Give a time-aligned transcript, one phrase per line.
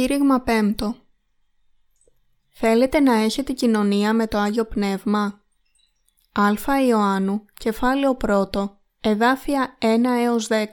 [0.00, 0.74] Κήρυγμα 5
[2.48, 5.44] Θέλετε να έχετε κοινωνία με το Άγιο Πνεύμα;
[6.32, 10.66] Α Ιωάννου, κεφάλαιο 1, εδάφια 1 έως 10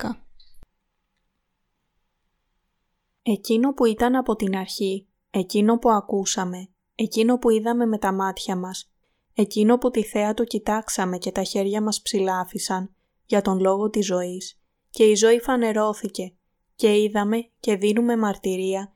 [3.22, 8.56] Εκείνο που ήταν από την αρχή, εκείνο που ακούσαμε, εκείνο που είδαμε με τα μάτια
[8.56, 8.92] μας,
[9.34, 14.06] εκείνο που τη θέα του κοιτάξαμε και τα χέρια μας ψηλάφισαν, για τον λόγο της
[14.06, 16.34] ζωής, και η ζωή φανερώθηκε,
[16.76, 18.92] και είδαμε και δίνουμε μαρτυρία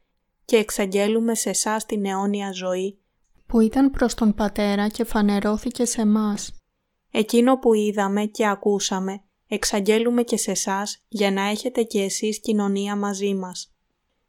[0.52, 3.00] και εξαγγέλουμε σε εσάς την αιώνια ζωή
[3.48, 6.52] που ήταν προς τον Πατέρα και φανερώθηκε σε μας.
[7.12, 12.96] Εκείνο που είδαμε και ακούσαμε εξαγγέλουμε και σε εσάς για να έχετε και εσείς κοινωνία
[12.96, 13.74] μαζί μας.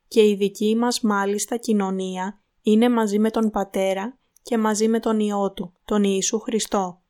[0.09, 5.20] Και η δική μας μάλιστα κοινωνία είναι μαζί με τον Πατέρα και μαζί με τον
[5.20, 7.03] Υιό Του, τον Ιησού Χριστό.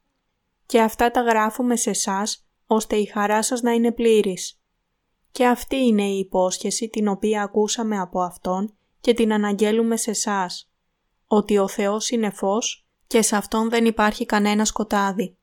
[0.66, 4.60] Και αυτά τα γράφουμε σε εσάς ώστε η χαρά σας να είναι πλήρης.
[5.30, 10.70] Και αυτή είναι η υπόσχεση την οποία ακούσαμε από Αυτόν και την αναγγέλουμε σε εσάς,
[11.26, 15.36] ότι ο Θεός είναι φως και σε Αυτόν δεν υπάρχει κανένα σκοτάδι.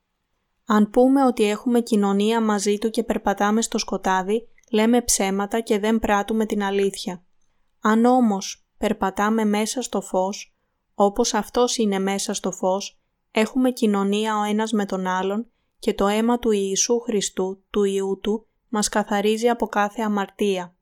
[0.65, 5.99] Αν πούμε ότι έχουμε κοινωνία μαζί Του και περπατάμε στο σκοτάδι, λέμε ψέματα και δεν
[5.99, 7.23] πράττουμε την αλήθεια.
[7.79, 10.55] Αν όμως περπατάμε μέσα στο φως,
[10.93, 15.47] όπως Αυτός είναι μέσα στο φως, έχουμε κοινωνία ο ένας με τον άλλον
[15.79, 20.75] και το αίμα του Ιησού Χριστού, του Ιού Του, μας καθαρίζει από κάθε αμαρτία.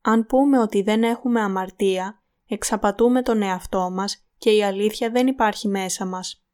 [0.00, 5.68] Αν πούμε ότι δεν έχουμε αμαρτία, εξαπατούμε τον εαυτό μας και η αλήθεια δεν υπάρχει
[5.68, 6.44] μέσα μας.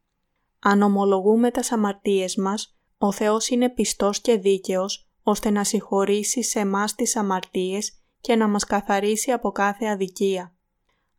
[0.59, 6.65] Αν ομολογούμε τας αμαρτίες μας, ο Θεός είναι πιστός και δίκαιος, ώστε να συγχωρήσει σε
[6.65, 10.55] μας τις αμαρτίες και να μας καθαρίσει από κάθε αδικία.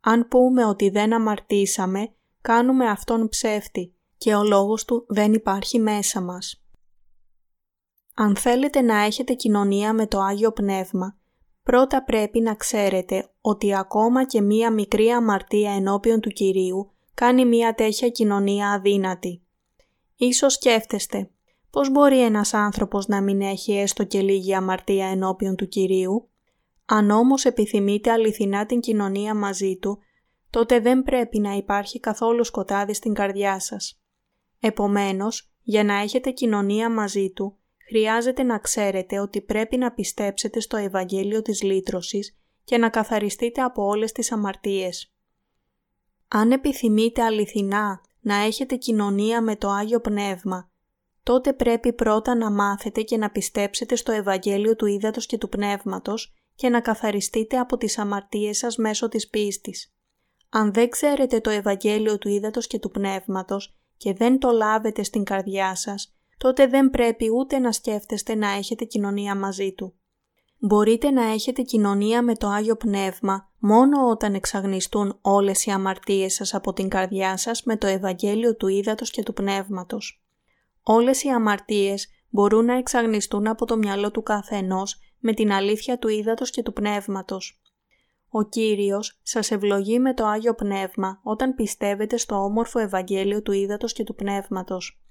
[0.02, 6.22] Αν πούμε ότι δεν αμαρτήσαμε, κάνουμε Αυτόν ψεύτη και ο λόγος Του δεν υπάρχει μέσα
[6.22, 6.64] μας.
[8.14, 11.17] Αν θέλετε να έχετε κοινωνία με το Άγιο Πνεύμα,
[11.68, 17.74] πρώτα πρέπει να ξέρετε ότι ακόμα και μία μικρή αμαρτία ενώπιον του Κυρίου κάνει μία
[17.74, 19.42] τέτοια κοινωνία αδύνατη.
[20.16, 21.30] Ίσως σκέφτεστε,
[21.70, 26.30] πώς μπορεί ένας άνθρωπος να μην έχει έστω και λίγη αμαρτία ενώπιον του Κυρίου;
[26.86, 30.00] Αν όμως επιθυμείτε αληθινά την κοινωνία μαζί Του,
[30.50, 34.02] τότε δεν πρέπει να υπάρχει καθόλου σκοτάδι στην καρδιά σας.
[34.60, 40.78] Επομένως, για να έχετε κοινωνία μαζί Του, χρειάζεται να ξέρετε ότι πρέπει να πιστέψετε στο
[40.78, 45.12] Ευαγγέλιο της Λύτρωσης και να καθαριστείτε από όλες τις αμαρτίες.
[46.28, 50.72] Αν επιθυμείτε αληθινά να έχετε κοινωνία με το Άγιο Πνεύμα,
[51.24, 56.34] τότε πρέπει πρώτα να μάθετε και να πιστέψετε στο Ευαγγέλιο του Ήδατος και του Πνεύματος
[56.56, 59.94] και να καθαριστείτε από τις αμαρτίες σας μέσω της πίστης.
[60.50, 65.24] Αν δεν ξέρετε το Ευαγγέλιο του Ήδατος και του Πνεύματος και δεν το λάβετε στην
[65.24, 69.94] καρδιά σας, τότε δεν πρέπει ούτε να σκέφτεστε να έχετε κοινωνία μαζί Του.
[70.60, 76.54] Μπορείτε να έχετε κοινωνία με το Άγιο Πνεύμα μόνο όταν εξαγνιστούν όλες οι αμαρτίες σας
[76.54, 80.24] από την καρδιά σας με το Ευαγγέλιο του Ήδατος και του Πνεύματος.
[80.84, 86.08] Όλες οι αμαρτίες μπορούν να εξαγνιστούν από το μυαλό του καθενός με την αλήθεια του
[86.08, 87.62] Ήδατος και του Πνεύματος.
[88.30, 93.94] Ο Κύριος σας ευλογεί με το Άγιο Πνεύμα όταν πιστεύετε στο όμορφο Ευαγγέλιο του Ήδατος
[93.94, 95.02] και του Πνεύματος.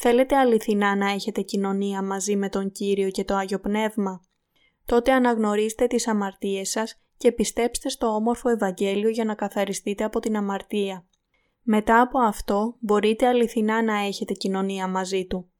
[0.00, 4.22] Θέλετε αληθινά να έχετε κοινωνία μαζί με τον Κύριο και το Άγιο Πνεύμα;
[4.84, 10.36] Τότε αναγνωρίστε τις αμαρτίες σας και πιστέψτε στο όμορφο Ευαγγέλιο για να καθαριστείτε από την
[10.36, 11.06] αμαρτία.
[11.62, 15.50] Μετά από αυτό μπορείτε αληθινά να έχετε κοινωνία μαζί Του.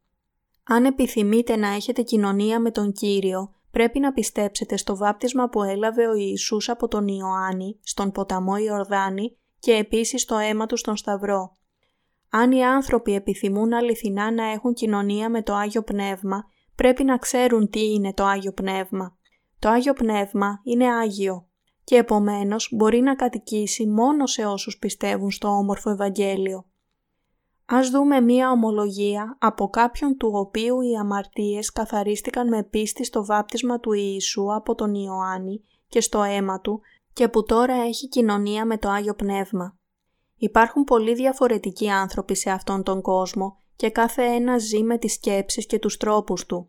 [0.65, 6.07] Αν επιθυμείτε να έχετε κοινωνία με τον Κύριο, πρέπει να πιστέψετε στο βάπτισμα που έλαβε
[6.07, 11.57] ο Ιησούς από τον Ιωάννη στον ποταμό Ιορδάνη και επίσης το αίμα του στον Σταυρό.
[12.31, 16.45] Αν οι άνθρωποι επιθυμούν αληθινά να έχουν κοινωνία με το Άγιο Πνεύμα,
[16.75, 19.17] πρέπει να ξέρουν τι είναι το Άγιο Πνεύμα.
[19.59, 21.49] Το Άγιο Πνεύμα είναι Άγιο
[21.85, 26.65] και επομένως μπορεί να κατοικήσει μόνο σε όσους πιστεύουν στο όμορφο Ευαγγέλιο.
[27.67, 33.81] Ας δούμε μία ομολογία από κάποιον του οποίου οι αμαρτίες καθαρίστηκαν με πίστη στο βάπτισμα
[33.81, 36.81] του Ιησού από τον Ιωάννη και στο αίμα του
[37.13, 39.79] και που τώρα έχει κοινωνία με το Άγιο Πνεύμα.
[40.39, 45.67] Υπάρχουν πολλοί διαφορετικοί άνθρωποι σε αυτόν τον κόσμο και κάθε ένας ζει με τις σκέψεις
[45.67, 46.69] και τους τρόπους του.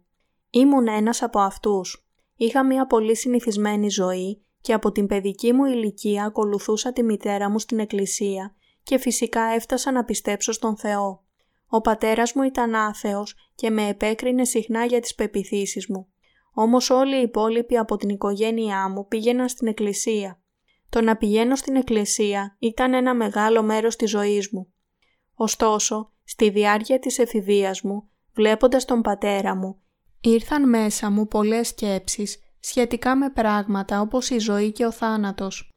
[0.50, 2.08] Ήμουν ένας από αυτούς.
[2.36, 7.60] Είχα μια πολύ συνηθισμένη ζωή και από την παιδική μου ηλικία ακολουθούσα τη μητέρα μου
[7.60, 11.24] στην εκκλησία και φυσικά έφτασα να πιστέψω στον Θεό.
[11.68, 16.08] Ο πατέρας μου ήταν άθεος και με επέκρινε συχνά για τις πεπιθήσεις μου.
[16.54, 20.39] Όμως όλοι οι υπόλοιποι από την οικογένειά μου πήγαιναν στην εκκλησία
[20.90, 24.74] το να πηγαίνω στην εκκλησία ήταν ένα μεγάλο μέρος της ζωής μου.
[25.34, 29.82] Ωστόσο, στη διάρκεια της εφηβείας μου, βλέποντας τον πατέρα μου,
[30.22, 35.74] ήρθαν μέσα μου πολλές σκέψεις σχετικά με πράγματα όπως η ζωή και ο θάνατος.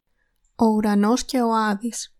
[0.55, 2.17] Ο ουρανός και ο Άδης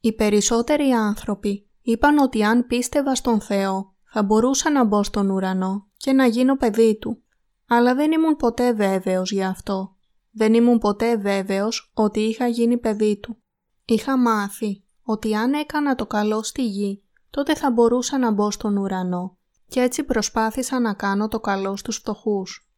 [0.00, 5.86] Οι περισσότεροι άνθρωποι είπαν ότι αν πίστευα στον Θεό θα μπορούσα να μπω στον ουρανό
[5.96, 7.22] και να γίνω παιδί Του.
[7.68, 9.91] Αλλά δεν ήμουν ποτέ βέβαιος γι' αυτό.
[10.32, 13.42] Δεν ήμουν ποτέ βέβαιος ότι είχα γίνει παιδί Του.
[13.84, 18.76] Είχα μάθει ότι αν έκανα το καλό στη γη, τότε θα μπορούσα να μπω στον
[18.76, 19.36] ουρανό
[19.68, 22.68] και έτσι προσπάθησα να κάνω το καλό στους φτωχούς.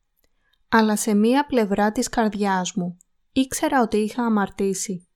[0.68, 2.96] Αλλά σε μία πλευρά της καρδιάς μου
[3.32, 5.08] ήξερα ότι είχα αμαρτήσει.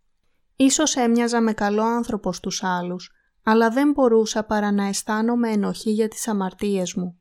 [0.57, 3.11] Ίσως έμοιαζα με καλό άνθρωπο στους άλλους,
[3.43, 7.21] αλλά δεν μπορούσα παρά να αισθάνομαι ενοχή για τις αμαρτίες μου.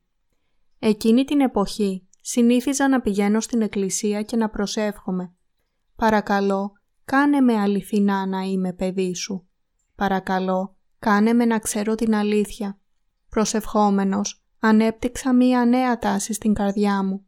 [0.78, 5.32] Εκείνη την εποχή συνήθιζα να πηγαίνω στην εκκλησία και να προσεύχομαι.
[5.96, 6.72] Παρακαλώ,
[7.04, 9.48] κάνε με αληθινά να είμαι παιδί σου.
[9.94, 12.78] Παρακαλώ, κάνε με να ξέρω την αλήθεια.
[13.28, 17.26] Προσευχόμενος, ανέπτυξα μία νέα τάση στην καρδιά μου.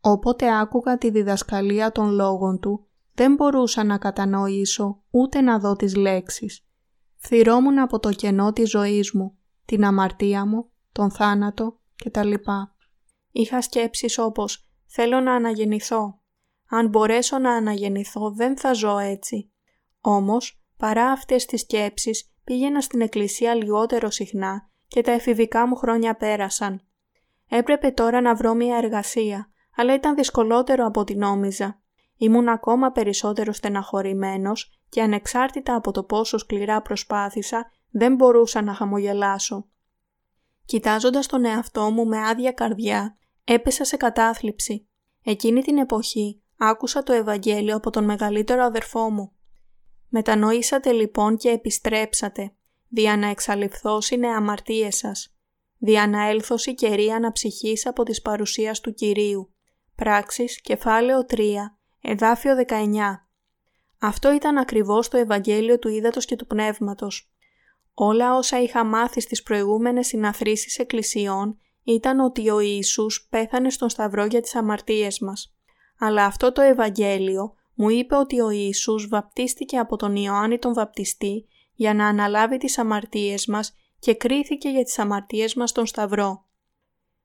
[0.00, 5.94] Όποτε άκουγα τη διδασκαλία των λόγων του, δεν μπορούσα να κατανοήσω ούτε να δω τις
[5.94, 6.66] λέξεις.
[7.18, 12.34] Θυρώμουν από το κενό της ζωής μου, την αμαρτία μου, τον θάνατο κτλ.
[13.32, 16.20] Είχα σκέψεις όπως «Θέλω να αναγεννηθώ».
[16.68, 19.52] Αν μπορέσω να αναγεννηθώ δεν θα ζω έτσι.
[20.00, 26.16] Όμως, παρά αυτές τις σκέψεις, πήγαινα στην εκκλησία λιγότερο συχνά και τα εφηβικά μου χρόνια
[26.16, 26.82] πέρασαν.
[27.48, 31.82] Έπρεπε τώρα να βρω μια εργασία, αλλά ήταν δυσκολότερο από ό,τι νόμιζα.
[32.16, 39.68] Ήμουν ακόμα περισσότερο στεναχωρημένος και ανεξάρτητα από το πόσο σκληρά προσπάθησα, δεν μπορούσα να χαμογελάσω.
[40.64, 44.88] Κοιτάζοντας τον εαυτό μου με άδεια καρδιά, έπεσα σε κατάθλιψη.
[45.24, 49.32] Εκείνη την εποχή άκουσα το Ευαγγέλιο από τον μεγαλύτερο αδερφό μου.
[50.08, 52.54] Μετανοήσατε λοιπόν και επιστρέψατε,
[52.88, 55.34] δια να εξαλειφθώσινε αμαρτίες σας,
[55.78, 59.54] δια να έλθωση κερί αναψυχής από της παρουσίας του Κυρίου.
[59.94, 63.26] Πράξεις, κεφάλαιο 3, εδάφιο 19.
[63.98, 67.32] Αυτό ήταν ακριβώς το Ευαγγέλιο του Ήδατος και του Πνεύματος.
[67.94, 74.24] Όλα όσα είχα μάθει στις προηγούμενες συναθρήσεις εκκλησιών ήταν ότι ο Ιησούς πέθανε στον Σταυρό
[74.24, 75.54] για τις αμαρτίες μας.
[75.98, 81.46] Αλλά αυτό το Ευαγγέλιο μου είπε ότι ο Ιησούς βαπτίστηκε από τον Ιωάννη τον Βαπτιστή
[81.74, 86.44] για να αναλάβει τις αμαρτίες μας και κρίθηκε για τις αμαρτίες μας στον Σταυρό.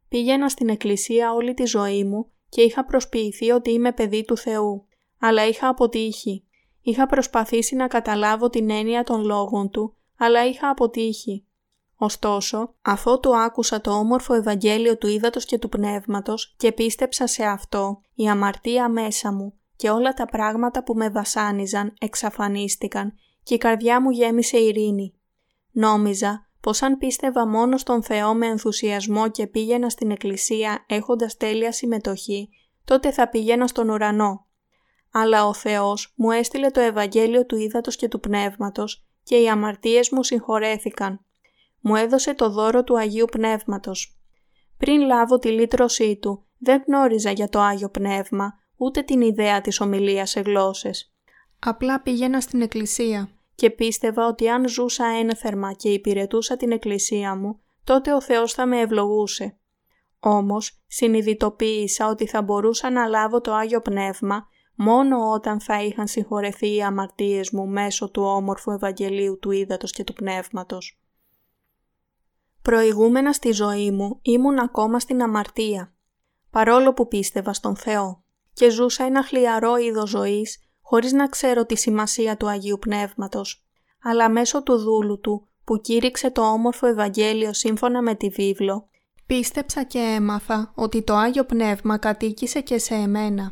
[0.09, 4.88] Πήγαινα στην εκκλησία όλη τη ζωή μου και είχα προσποιηθεί ότι είμαι παιδί του Θεού,
[5.19, 6.44] αλλά είχα αποτύχει.
[6.81, 11.46] Είχα προσπαθήσει να καταλάβω την έννοια των λόγων του, αλλά είχα αποτύχει.
[11.97, 17.44] Ωστόσο, αφού του άκουσα το όμορφο Ευαγγέλιο του Ήδατος και του Πνεύματος και πίστεψα σε
[17.44, 23.13] αυτό, η αμαρτία μέσα μου και όλα τα πράγματα που με βασάνιζαν εξαφανίστηκαν
[23.44, 25.13] και η καρδιά μου γέμισε ειρήνη.
[25.71, 31.71] Νόμιζα πως αν πίστευα μόνο στον Θεό με ενθουσιασμό και πήγαινα στην εκκλησία έχοντας τέλεια
[31.71, 32.49] συμμετοχή,
[32.85, 34.45] τότε θα πήγαινα στον ουρανό.
[35.11, 40.09] Αλλά ο Θεός μου έστειλε το Ευαγγέλιο του Ήδατος και του Πνεύματος και οι αμαρτίες
[40.09, 41.25] μου συγχωρέθηκαν.
[41.81, 44.19] Μου έδωσε το δώρο του Αγίου Πνεύματος.
[44.77, 49.79] Πριν λάβω τη λύτρωσή του, δεν γνώριζα για το Άγιο Πνεύμα, ούτε την ιδέα της
[49.79, 51.13] ομιλίας σε γλώσσες.
[51.59, 57.59] Απλά πήγαινα στην εκκλησία και πίστευα ότι αν ζούσα ένθερμα και υπηρετούσα την εκκλησία μου,
[57.83, 59.57] τότε ο Θεός θα με ευλογούσε.
[60.19, 66.75] Όμως συνειδητοποίησα ότι θα μπορούσα να λάβω το Άγιο Πνεύμα μόνο όταν θα είχαν συγχωρεθεί
[66.75, 71.02] οι αμαρτίες μου μέσω του όμορφου Ευαγγελίου του Ήδατος και του Πνεύματος.
[72.68, 75.94] Προηγούμενα στη ζωή μου ήμουν ακόμα στην αμαρτία,
[76.52, 81.76] παρόλο που πίστευα στον Θεό και ζούσα ένα χλιαρό είδος ζωής χωρίς να ξέρω τη
[81.76, 83.66] σημασία του Αγίου Πνεύματος,
[84.04, 88.90] αλλά μέσω του δούλου του που κήρυξε το όμορφο Ευαγγέλιο σύμφωνα με τη βίβλο,
[89.26, 93.52] πίστεψα και έμαθα ότι το Άγιο Πνεύμα κατοίκησε και σε εμένα.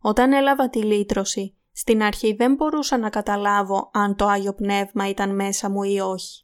[0.00, 5.34] Όταν έλαβα τη λύτρωση, στην αρχή δεν μπορούσα να καταλάβω αν το Άγιο Πνεύμα ήταν
[5.34, 6.43] μέσα μου ή όχι.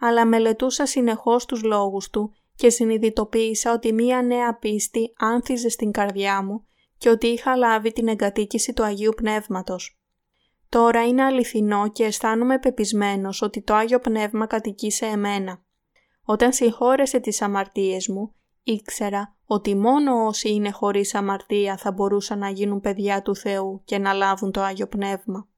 [0.00, 6.42] Αλλά μελετούσα συνεχώς τους λόγους του και συνειδητοποίησα ότι μία νέα πίστη άνθιζε στην καρδιά
[6.42, 6.66] μου
[6.98, 9.98] και ότι είχα λάβει την εγκατοίκηση του Αγίου Πνεύματος.
[10.68, 15.62] Τώρα είναι αληθινό και αισθάνομαι πεπισμένος ότι το Άγιο Πνεύμα κατοικεί σε εμένα.
[16.24, 22.48] Όταν συγχώρεσε τις αμαρτίες μου, ήξερα ότι μόνο όσοι είναι χωρίς αμαρτία θα μπορούσαν να
[22.48, 25.48] γίνουν παιδιά του Θεού και να λάβουν το Άγιο Πνεύμα.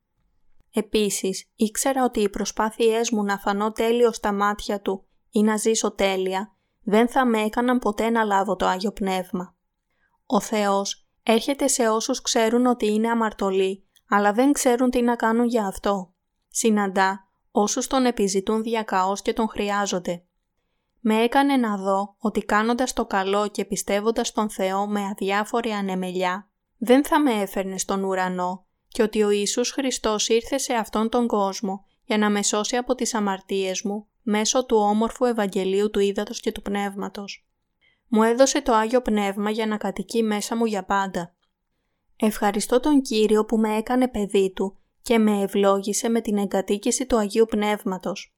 [0.73, 5.91] Επίσης, ήξερα ότι οι προσπάθειές μου να φανώ τέλειο στα μάτια Του ή να ζήσω
[5.91, 9.57] τέλεια, δεν θα με έκαναν ποτέ να λάβω το Άγιο Πνεύμα.
[10.27, 15.47] Ο Θεός έρχεται σε όσους ξέρουν ότι είναι αμαρτωλοί, αλλά δεν ξέρουν τι να κάνουν
[15.47, 16.13] για αυτό.
[16.49, 20.23] Συναντά όσους τον επιζητούν διακαώς και τον χρειάζονται.
[21.01, 26.51] Με έκανε να δω ότι κάνοντας το καλό και πιστεύοντας τον Θεό με αδιάφορη ανεμελιά,
[26.79, 31.27] δεν θα με έφερνε στον ουρανό, και ότι ο Ιησούς Χριστός ήρθε σε αυτόν τον
[31.27, 36.41] κόσμο για να με σώσει από τις αμαρτίες μου μέσω του όμορφου Ευαγγελίου του Ήδατος
[36.41, 37.47] και του Πνεύματος.
[38.09, 41.35] Μου έδωσε το Άγιο Πνεύμα για να κατοικεί μέσα μου για πάντα.
[42.17, 47.17] Ευχαριστώ τον Κύριο που με έκανε παιδί Του και με ευλόγησε με την εγκατοίκηση του
[47.17, 48.35] Αγίου Πνεύματος.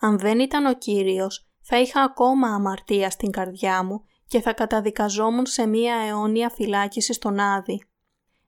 [0.00, 5.46] Αν δεν ήταν ο Κύριος, θα είχα ακόμα αμαρτία στην καρδιά μου και θα καταδικαζόμουν
[5.46, 7.86] σε μία αιώνια φυλάκιση στον Άδη.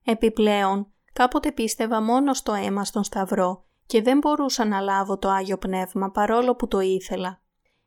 [0.04, 5.59] Επιπλέον, κάποτε πίστευα μόνο στο αίμα στον Σταυρό και δεν μπορούσα να λάβω το Άγιο
[5.59, 7.40] Πνεύμα παρόλο που το ήθελα.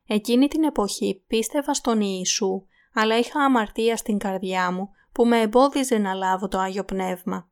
[0.06, 5.98] Εκείνη την εποχή πίστευα στον Ιησού, αλλά είχα αμαρτία στην καρδιά μου που με εμπόδιζε
[5.98, 7.48] να λάβω το Άγιο Πνεύμα.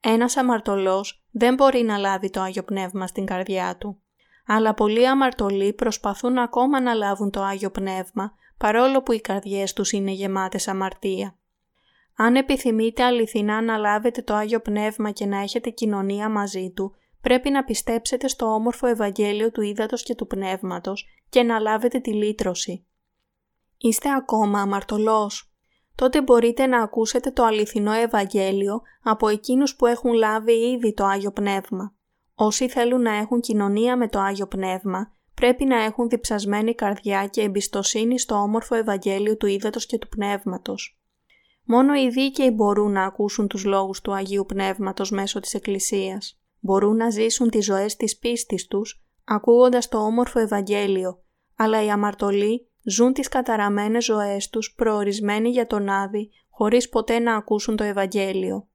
[0.00, 4.02] Ένας αμαρτωλός δεν μπορεί να λάβει το Άγιο Πνεύμα στην καρδιά του.
[4.46, 9.92] Αλλά πολλοί αμαρτωλοί προσπαθούν ακόμα να λάβουν το Άγιο Πνεύμα, παρόλο που οι καρδιές τους
[9.92, 11.37] είναι γεμάτες αμαρτία.
[12.20, 17.50] Αν επιθυμείτε αληθινά να λάβετε το Άγιο Πνεύμα και να έχετε κοινωνία μαζί Του, πρέπει
[17.50, 22.86] να πιστέψετε στο όμορφο Ευαγγέλιο του Ήδατος και του Πνεύματος και να λάβετε τη λύτρωση.
[23.78, 25.52] Είστε ακόμα αμαρτωλός;
[25.94, 31.32] Τότε μπορείτε να ακούσετε το αληθινό Ευαγγέλιο από εκείνους που έχουν λάβει ήδη το Άγιο
[31.32, 31.94] Πνεύμα.
[32.34, 37.42] Όσοι θέλουν να έχουν κοινωνία με το Άγιο Πνεύμα, πρέπει να έχουν διψασμένη καρδιά και
[37.42, 40.98] εμπιστοσύνη στο όμορφο Ευαγγέλιο του Ήδατος και του Πνεύματος.
[41.70, 46.40] Μόνο οι δίκαιοι μπορούν να ακούσουν τους λόγους του Αγίου Πνεύματος μέσω της Εκκλησίας.
[46.60, 51.22] Μπορούν να ζήσουν τις ζωές της πίστης τους, ακούγοντας το όμορφο Ευαγγέλιο,
[51.56, 57.36] αλλά οι αμαρτωλοί ζουν τις καταραμένες ζωές τους προορισμένοι για τον Άδη, χωρίς ποτέ να
[57.36, 58.68] ακούσουν το Ευαγγέλιο.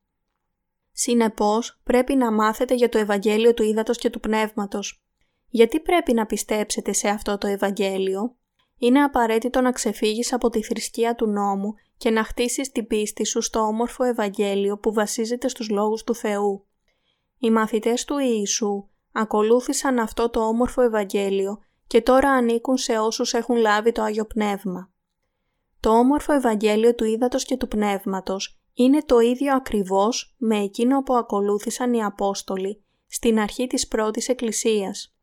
[0.92, 5.04] Συνεπώς, πρέπει να μάθετε για το Ευαγγέλιο του Ήδατος και του Πνεύματος.
[5.48, 8.36] Γιατί πρέπει να πιστέψετε σε αυτό το Ευαγγέλιο;
[8.78, 11.74] Είναι απαραίτητο να ξεφύγεις από τη θρησκεία του νόμου
[12.04, 16.66] και να χτίσεις την πίστη σου στο όμορφο Ευαγγέλιο που βασίζεται στους λόγους του Θεού.
[17.40, 23.56] Οι μαθητές του Ιησού ακολούθησαν αυτό το όμορφο Ευαγγέλιο και τώρα ανήκουν σε όσους έχουν
[23.56, 24.92] λάβει το Άγιο Πνεύμα.
[25.80, 31.16] Το όμορφο Ευαγγέλιο του Ήδατος και του Πνεύματος είναι το ίδιο ακριβώς με εκείνο που
[31.16, 35.16] ακολούθησαν οι Απόστολοι στην αρχή της πρώτης Εκκλησίας.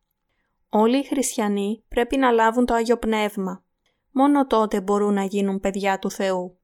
[0.69, 3.63] Όλοι οι χριστιανοί πρέπει να λάβουν το Άγιο Πνεύμα.
[4.11, 6.55] Μόνο τότε μπορούν να γίνουν παιδιά του Θεού.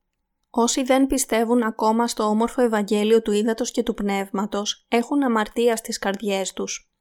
[0.59, 5.99] Όσοι δεν πιστεύουν ακόμα στο όμορφο Ευαγγέλιο του Ήδατος και του Πνεύματος έχουν αμαρτία στις
[5.99, 6.91] καρδιές τους.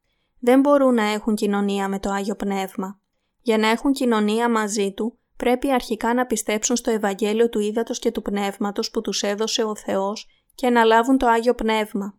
[0.40, 3.00] Δεν μπορούν να έχουν κοινωνία με το Άγιο Πνεύμα.
[3.40, 8.10] Για να έχουν κοινωνία μαζί Του πρέπει αρχικά να πιστέψουν στο Ευαγγέλιο του Ήδατος και
[8.10, 12.18] του Πνεύματος που τους έδωσε ο Θεός και να λάβουν το Άγιο Πνεύμα.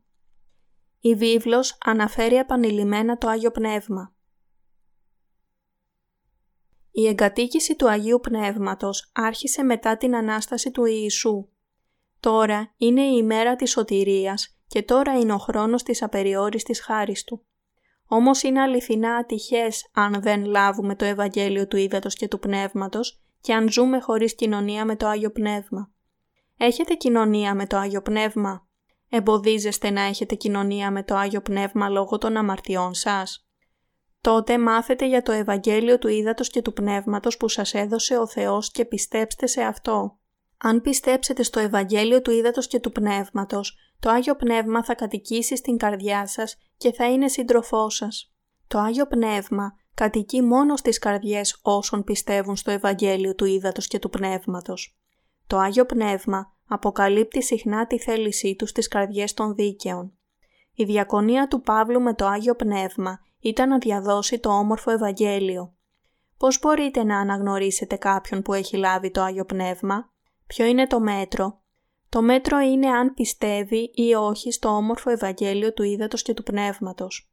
[0.99, 4.13] Η βίβλος αναφέρει επανειλημμένα το Άγιο Πνεύμα.
[6.97, 11.47] Η εγκατοίκηση του Αγίου Πνεύματος άρχισε μετά την Ανάσταση του Ιησού.
[12.19, 17.45] Τώρα είναι η ημέρα της σωτηρίας και τώρα είναι ο χρόνος της απεριόριστης χάρης Του.
[18.07, 23.53] Όμως είναι αληθινά ατυχές αν δεν λάβουμε το Ευαγγέλιο του Ήδατος και του Πνεύματος και
[23.53, 25.91] αν ζούμε χωρίς κοινωνία με το Άγιο Πνεύμα.
[26.57, 28.67] Έχετε κοινωνία με το Άγιο Πνεύμα;
[29.09, 33.46] Εμποδίζεστε να έχετε κοινωνία με το Άγιο Πνεύμα λόγω των αμαρτιών σας;
[34.21, 38.71] Τότε μάθετε για το Ευαγγέλιο του Ήδατος και του Πνεύματος που σας έδωσε ο Θεός
[38.71, 40.17] και πιστέψτε σε αυτό.
[40.57, 45.77] Αν πιστέψετε στο Ευαγγέλιο του Ήδατος και του Πνεύματος, το Άγιο Πνεύμα θα κατοικήσει στην
[45.77, 48.33] καρδιά σας και θα είναι σύντροφό σας.
[48.67, 54.09] Το Άγιο Πνεύμα κατοικεί μόνο στις καρδιές όσων πιστεύουν στο Ευαγγέλιο του Ήδατος και του
[54.09, 54.97] Πνεύματος.
[55.47, 60.11] Το Άγιο Πνεύμα αποκαλύπτει συχνά τη θέλησή του στις καρδιές των δίκαιων.
[60.73, 65.73] Η διακονία του Παύλου με το Άγιο Πνεύμα ήταν να διαδώσει το όμορφο Ευαγγέλιο.
[66.37, 70.11] Πώς μπορείτε να αναγνωρίσετε κάποιον που έχει λάβει το Άγιο Πνεύμα;
[70.47, 71.61] Ποιο είναι το μέτρο;
[72.09, 77.31] Το μέτρο είναι αν πιστεύει ή όχι στο όμορφο Ευαγγέλιο του Ήδατος και του Πνεύματος.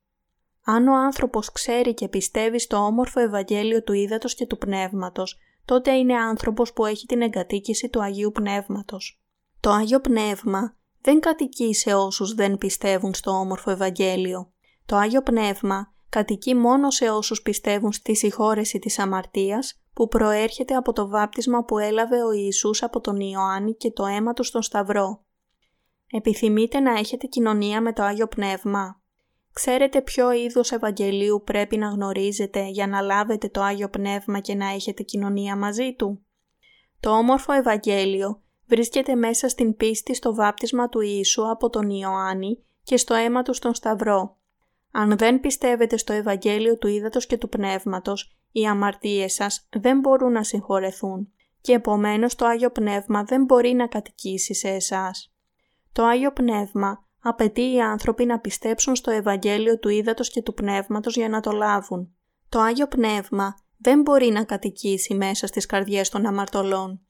[0.65, 5.93] Αν ο άνθρωπος ξέρει και πιστεύει στο όμορφο Ευαγγέλιο του Ήδατος και του Πνεύματος, τότε
[5.93, 9.23] είναι άνθρωπος που έχει την εγκατοίκηση του Αγίου Πνεύματος.
[9.61, 14.53] Το Άγιο Πνεύμα δεν κατοικεί σε όσους δεν πιστεύουν στο όμορφο Ευαγγέλιο.
[14.87, 20.93] Το Άγιο Πνεύμα κατοικεί μόνο σε όσους πιστεύουν στη συγχώρεση της αμαρτίας που προέρχεται από
[20.93, 25.25] το βάπτισμα που έλαβε ο Ιησούς από τον Ιωάννη και το αίμα του στον Σταυρό.
[26.13, 29.01] Επιθυμείτε να έχετε κοινωνία με το Άγιο Πνεύμα.
[29.53, 34.69] Ξέρετε ποιο είδος Ευαγγελίου πρέπει να γνωρίζετε για να λάβετε το Άγιο Πνεύμα και να
[34.69, 36.27] έχετε κοινωνία μαζί Του;
[37.01, 42.97] Το όμορφο Ευαγγέλιο βρίσκεται μέσα στην πίστη στο βάπτισμα του Ιησού από τον Ιωάννη και
[42.97, 44.37] στο αίμα του στον Σταυρό.
[44.97, 50.33] Αν δεν πιστεύετε στο Ευαγγέλιο του Ήδατος και του Πνεύματος, οι αμαρτίες σας δεν μπορούν
[50.33, 55.35] να συγχωρεθούν και επομένως το Άγιο Πνεύμα δεν μπορεί να κατοικήσει σε εσάς.
[55.93, 61.17] Το Άγιο Πνεύμα απαιτεί οι άνθρωποι να πιστέψουν στο Ευαγγέλιο του Ήδατος και του Πνεύματος
[61.17, 62.15] για να το λάβουν.
[62.49, 67.01] Το Άγιο Πνεύμα δεν μπορεί να κατοικήσει μέσα στις καρδιές των αμαρτωλών.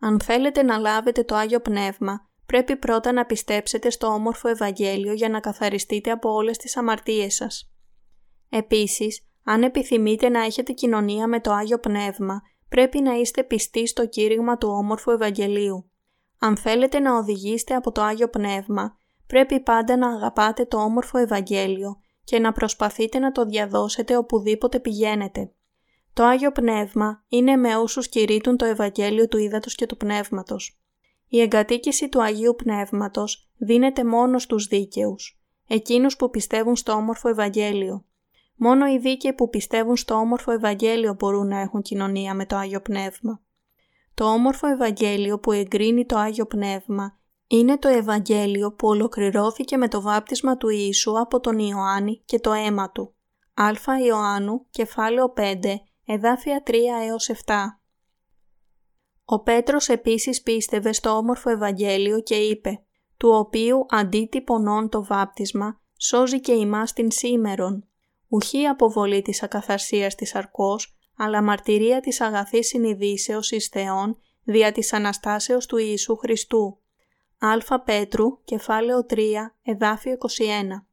[0.00, 5.28] Αν θέλετε να λάβετε το Άγιο Πνεύμα, πρέπει πρώτα να πιστέψετε στο όμορφο Ευαγγέλιο για
[5.28, 7.72] να καθαριστείτε από όλες τις αμαρτίες σας.
[8.48, 14.06] Επίσης, αν επιθυμείτε να έχετε κοινωνία με το Άγιο Πνεύμα, πρέπει να είστε πιστοί στο
[14.06, 15.90] κήρυγμα του όμορφου Ευαγγελίου.
[16.38, 21.96] Αν θέλετε να οδηγήσετε από το Άγιο Πνεύμα, πρέπει πάντα να αγαπάτε το όμορφο Ευαγγέλιο
[22.24, 25.52] και να προσπαθείτε να το διαδώσετε οπουδήποτε πηγαίνετε.
[26.12, 30.79] Το Άγιο Πνεύμα είναι με όσους κηρύττουν το Ευαγγέλιο του Ήδατος και του Πνεύματος.
[31.32, 38.04] Η εγκατοίκηση του Αγίου Πνεύματος δίνεται μόνο στους δίκαιους, εκείνους που πιστεύουν στο όμορφο Ευαγγέλιο.
[38.56, 42.80] Μόνο οι δίκαιοι που πιστεύουν στο όμορφο Ευαγγέλιο μπορούν να έχουν κοινωνία με το Άγιο
[42.80, 43.40] Πνεύμα.
[44.14, 50.00] Το όμορφο Ευαγγέλιο που εγκρίνει το Άγιο Πνεύμα είναι το Ευαγγέλιο που ολοκληρώθηκε με το
[50.00, 53.14] βάπτισμα του Ιησού από τον Ιωάννη και το αίμα του.
[53.54, 53.72] Α
[54.06, 55.52] Ιωάννου, κεφάλαιο 5,
[56.06, 56.74] εδάφια 3
[57.08, 57.79] έως 7.
[59.32, 62.82] Ο Πέτρος επίσης πίστευε στο όμορφο Ευαγγέλιο και είπε
[63.16, 67.88] «Του οποίου αντίτυπωνών το βάπτισμα σώζει και ημάς την σήμερον,
[68.28, 74.92] ουχή αποβολή της ακαθαρσίας της αρκός, αλλά μαρτυρία της αγαθής συνειδήσεως εις Θεόν δια της
[74.92, 76.78] Αναστάσεως του Ιησού Χριστού».
[77.38, 79.16] Α Πέτρου, κεφάλαιο 3,
[79.62, 80.86] εδάφιο 21.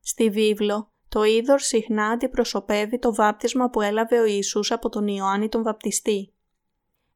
[0.00, 5.48] Στη βίβλο, το είδωρ συχνά αντιπροσωπεύει το βάπτισμα που έλαβε ο Ιησούς από τον Ιωάννη
[5.48, 6.33] τον Βαπτιστή.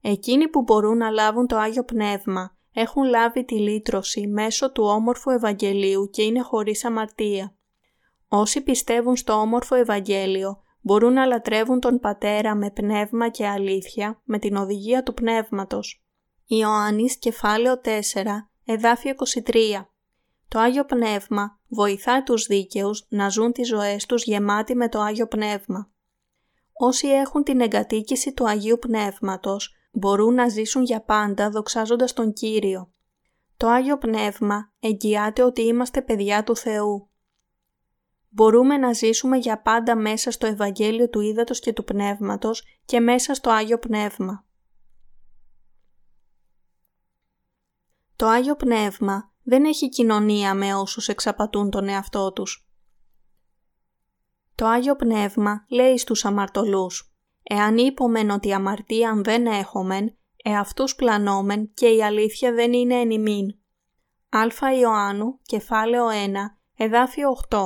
[0.00, 5.30] Εκείνοι που μπορούν να λάβουν το Άγιο Πνεύμα έχουν λάβει τη λύτρωση μέσω του όμορφου
[5.30, 7.54] Ευαγγελίου και είναι χωρίς αμαρτία.
[8.28, 14.38] Όσοι πιστεύουν στο όμορφο Ευαγγέλιο μπορούν να λατρεύουν τον Πατέρα με πνεύμα και αλήθεια με
[14.38, 16.02] την οδηγία του Πνεύματος.
[16.46, 17.88] Ιωάννης κεφάλαιο 4,
[18.64, 19.54] εδάφιο 23
[20.48, 25.26] Το Άγιο Πνεύμα βοηθά τους δίκαιους να ζουν τις ζωές τους γεμάτοι με το Άγιο
[25.26, 25.90] Πνεύμα.
[26.72, 32.92] Όσοι έχουν την εγκατοίκηση του Αγίου Πνεύματος μπορούν να ζήσουν για πάντα δοξάζοντας τον Κύριο.
[33.56, 37.08] Το Άγιο Πνεύμα εγγυάται ότι είμαστε παιδιά του Θεού.
[38.28, 43.34] Μπορούμε να ζήσουμε για πάντα μέσα στο Ευαγγέλιο του Ήδατος και του Πνεύματος και μέσα
[43.34, 44.46] στο Άγιο Πνεύμα.
[48.16, 52.68] Το Άγιο Πνεύμα δεν έχει κοινωνία με όσους εξαπατούν τον εαυτό τους.
[54.54, 57.12] Το Άγιο Πνεύμα λέει στους αμαρτωλούς
[57.50, 63.46] Εάν είπομεν ότι αμαρτίαν δεν έχομεν, εαυτούς πλανόμεν και η αλήθεια δεν είναι εν ημίν.
[64.28, 66.12] Α Ιωάννου, κεφάλαιο 1,
[66.76, 67.58] εδάφιο 8.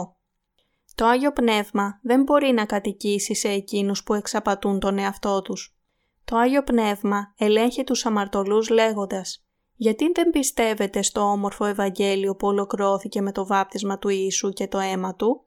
[0.95, 5.77] Το Άγιο Πνεύμα δεν μπορεί να κατοικήσει σε εκείνους που εξαπατούν τον εαυτό τους.
[6.25, 13.21] Το Άγιο Πνεύμα ελέγχει τους αμαρτωλούς λέγοντας «Γιατί δεν πιστεύετε στο όμορφο Ευαγγέλιο που ολοκληρώθηκε
[13.21, 15.47] με το βάπτισμα του Ιησού και το αίμα Του»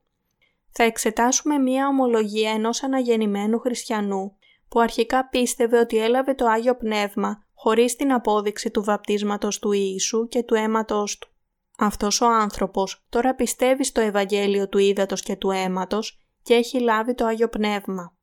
[0.77, 4.35] θα εξετάσουμε μία ομολογία ενός αναγεννημένου χριστιανού
[4.69, 10.27] που αρχικά πίστευε ότι έλαβε το Άγιο Πνεύμα χωρίς την απόδειξη του βαπτίσματος του Ιησού
[10.27, 11.29] και του αίματος του.
[11.77, 17.13] Αυτός ο άνθρωπος τώρα πιστεύει στο Ευαγγέλιο του Ήδατος και του αίματος και έχει λάβει
[17.13, 18.17] το Άγιο Πνεύμα.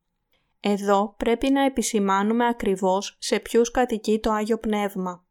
[0.59, 5.25] Εδώ πρέπει να επισημάνουμε ακριβώς σε ποιους κατοικεί το Άγιο Πνεύμα.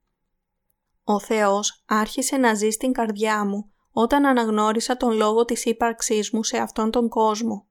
[1.05, 6.43] Ο Θεός άρχισε να ζει στην καρδιά μου όταν αναγνώρισα τον λόγο της ύπαρξής μου
[6.43, 7.67] σε αυτόν τον κόσμο.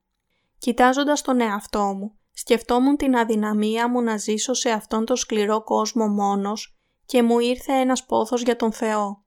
[0.58, 6.08] Κοιτάζοντας τον εαυτό μου, σκεφτόμουν την αδυναμία μου να ζήσω σε αυτόν τον σκληρό κόσμο
[6.08, 9.24] μόνος και μου ήρθε ένας πόθος για τον Θεό.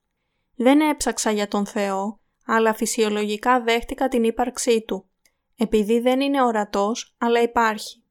[0.56, 5.06] Δεν έψαξα για τον Θεό, αλλά φυσιολογικά δέχτηκα την ύπαρξή Του,
[5.56, 8.02] επειδή δεν είναι ορατός, αλλά υπάρχει.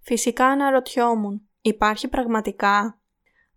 [0.00, 3.00] Φυσικά αναρωτιόμουν, υπάρχει πραγματικά;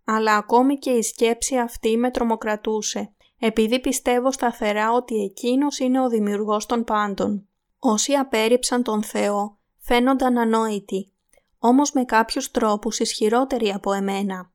[0.04, 6.08] Αλλά ακόμη και η σκέψη αυτή με τρομοκρατούσε επειδή πιστεύω σταθερά ότι Εκείνος είναι ο
[6.08, 7.48] δημιουργός των πάντων.
[7.78, 11.10] Όσοι απέρριψαν τον Θεό φαίνονταν ανόητοι,
[11.58, 14.50] όμως με κάποιους τρόπους ισχυρότεροι από εμένα.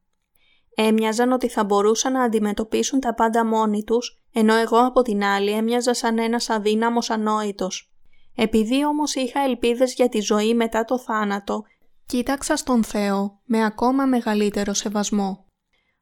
[0.75, 5.51] Έμοιαζαν ότι θα μπορούσαν να αντιμετωπίσουν τα πάντα μόνοι τους, ενώ εγώ από την άλλη
[5.51, 7.91] έμοιαζα σαν ένας αδύναμος ανόητος.
[8.35, 11.63] Επειδή όμως είχα ελπίδες για τη ζωή μετά το θάνατο,
[12.05, 15.45] κοίταξα στον Θεό με ακόμα μεγαλύτερο σεβασμό.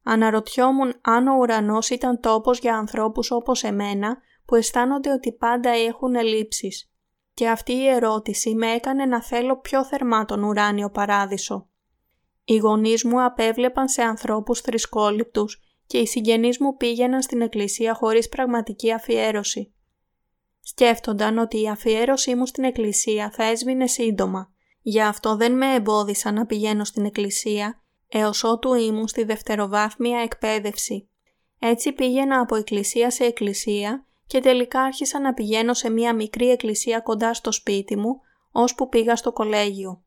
[0.03, 6.15] Αναρωτιόμουν αν ο ουρανός ήταν τόπος για ανθρώπους όπως εμένα που αισθάνονται ότι πάντα έχουν
[6.15, 6.91] ελλείψεις.
[7.33, 11.69] Και αυτή η ερώτηση με έκανε να θέλω πιο θερμά τον ουράνιο παράδεισο.
[12.43, 18.29] Οι γονείς μου απέβλεπαν σε ανθρώπους θρησκόληπτους και οι συγγενείς μου πήγαιναν στην εκκλησία χωρίς
[18.29, 19.73] πραγματική αφιέρωση.
[20.59, 24.53] Σκέφτονταν ότι η αφιέρωσή μου στην εκκλησία θα έσβηνε σύντομα.
[24.81, 31.09] Γι' αυτό δεν με εμπόδισαν να πηγαίνω στην εκκλησία έως ότου ήμουν στη δευτεροβάθμια εκπαίδευση.
[31.59, 36.99] Έτσι πήγαινα από εκκλησία σε εκκλησία και τελικά άρχισα να πηγαίνω σε μία μικρή εκκλησία
[36.99, 40.03] κοντά στο σπίτι μου, ώσπου πήγα στο κολέγιο.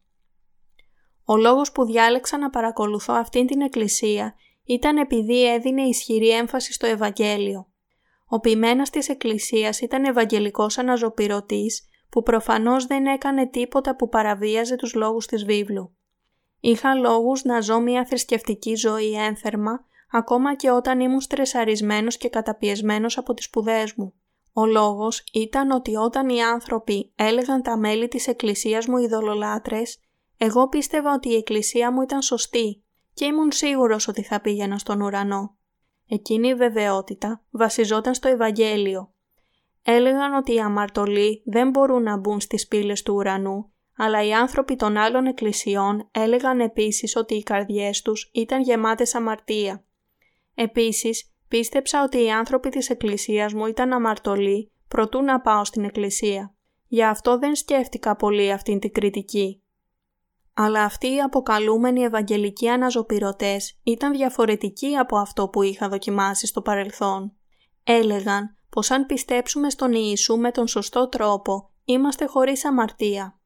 [1.24, 4.34] Ο λόγος που διάλεξα να παρακολουθώ αυτήν την εκκλησία
[4.64, 7.66] ήταν επειδή έδινε ισχυρή έμφαση στο Ευαγγέλιο.
[8.26, 14.94] Ο ποιμένας της εκκλησίας ήταν Ευαγγελικός αναζωπηρωτής που προφανώς δεν έκανε τίποτα που παραβίαζε τους
[14.94, 15.96] λόγους της βίβλου.
[16.64, 23.18] Είχα λόγους να ζω μια θρησκευτική ζωή ένθερμα ακόμα και όταν ήμουν στρεσαρισμένος και καταπιεσμένος
[23.18, 24.14] από τις σπουδές μου.
[24.52, 29.98] Ο λόγος ήταν ότι όταν οι άνθρωποι έλεγαν τα μέλη της εκκλησίας μου ειδωλολάτρες,
[30.36, 32.82] εγώ πίστευα ότι η εκκλησία μου ήταν σωστή
[33.14, 35.56] και ήμουν σίγουρος ότι θα πήγαινα στον ουρανό.
[36.08, 39.12] Εκείνη η βεβαιότητα βασιζόταν στο Ευαγγέλιο.
[39.82, 44.76] Έλεγαν ότι οι αμαρτωλοί δεν μπορούν να μπουν στις πύλες του ουρανού, αλλά οι άνθρωποι
[44.76, 49.84] των άλλων εκκλησιών έλεγαν επίσης ότι οι καρδιές τους ήταν γεμάτες αμαρτία.
[50.54, 56.54] Επίσης, πίστεψα ότι οι άνθρωποι της εκκλησίας μου ήταν αμαρτωλοί προτού να πάω στην εκκλησία.
[56.86, 59.62] Γι' αυτό δεν σκέφτηκα πολύ αυτήν την κριτική.
[60.54, 67.32] Αλλά αυτοί οι αποκαλούμενοι Ευαγγελικοί αναζωπηρωτές ήταν διαφορετικοί από αυτό που είχα δοκιμάσει στο παρελθόν.
[67.84, 73.40] Έλεγαν πως αν πιστέψουμε στον Ιησού με τον σωστό τρόπο, είμαστε χωρίς αμαρτία.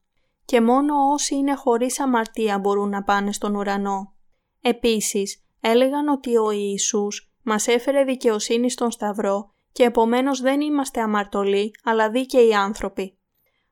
[0.47, 4.15] Και μόνο όσοι είναι χωρίς αμαρτία μπορούν να πάνε στον ουρανό.
[4.61, 11.71] Επίσης, έλεγαν ότι ο Ιησούς μας έφερε δικαιοσύνη στον Σταυρό και επομένως δεν είμαστε αμαρτωλοί
[11.85, 13.19] αλλά δίκαιοι άνθρωποι.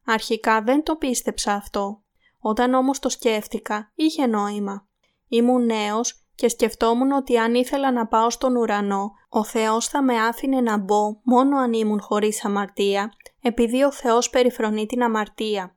[0.05, 2.03] Αρχικά δεν το πίστεψα αυτό.
[2.39, 4.89] Όταν όμως το σκέφτηκα, είχε νόημα.
[5.29, 10.21] Ήμουν νέος και σκεφτόμουν ότι αν ήθελα να πάω στον ουρανό, ο Θεός θα με
[10.21, 15.77] άφηνε να μπω μόνο αν ήμουν χωρίς αμαρτία, επειδή ο Θεός περιφρονεί την αμαρτία.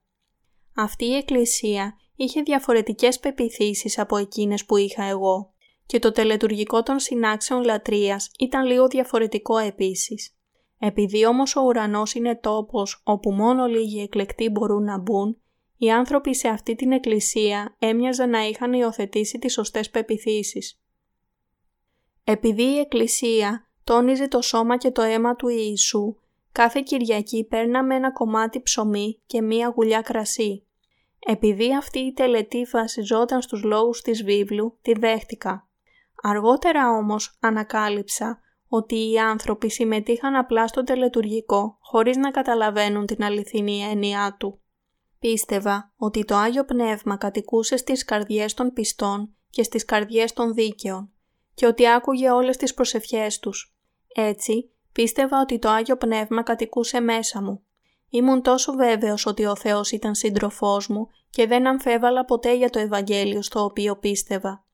[0.79, 5.53] Αυτή η εκκλησία είχε διαφορετικές πεπιθήσεις από εκείνες που είχα εγώ
[5.85, 10.35] και το τελετουργικό των συνάξεων λατρείας ήταν λίγο διαφορετικό επίσης.
[10.79, 15.37] Επειδή όμως ο ουρανός είναι τόπος όπου μόνο λίγοι εκλεκτοί μπορούν να μπουν,
[15.77, 20.81] οι άνθρωποι σε αυτή την εκκλησία έμοιαζαν να είχαν υιοθετήσει τις σωστές πεπιθήσεις.
[22.23, 26.15] Επειδή η εκκλησία τόνιζε το σώμα και το αίμα του Ιησού,
[26.51, 30.66] κάθε Κυριακή παίρναμε ένα κομμάτι ψωμί και μία γουλιά κρασί.
[31.29, 35.67] Επειδή αυτή η τελετή βασιζόταν στους λόγους της βίβλου, τη δέχτηκα.
[36.21, 43.81] Αργότερα όμως ανακάλυψα ότι οι άνθρωποι συμμετείχαν απλά στο τελετουργικό χωρίς να καταλαβαίνουν την αληθινή
[43.81, 44.59] έννοιά του.
[45.19, 51.11] Πίστευα ότι το Άγιο Πνεύμα κατοικούσε στις καρδιές των πιστών και στις καρδιές των δίκαιων
[51.53, 53.75] και ότι άκουγε όλες τις προσευχές τους.
[54.15, 57.66] Έτσι, πίστευα ότι το Άγιο Πνεύμα κατοικούσε μέσα μου.
[58.09, 62.79] Ήμουν τόσο βέβαιος ότι ο Θεός ήταν σύντροφός μου και δεν αμφέβαλα ποτέ για το
[62.79, 64.65] Ευαγγέλιο στο οποίο πίστευα.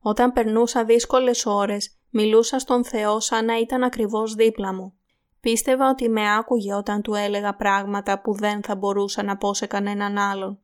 [0.00, 4.92] Όταν περνούσα δύσκολες ώρες, μιλούσα στον Θεό σαν να ήταν ακριβώς δίπλα μου.
[5.40, 9.66] Πίστευα ότι με άκουγε όταν του έλεγα πράγματα που δεν θα μπορούσα να πω σε
[9.66, 10.58] κανέναν άλλον.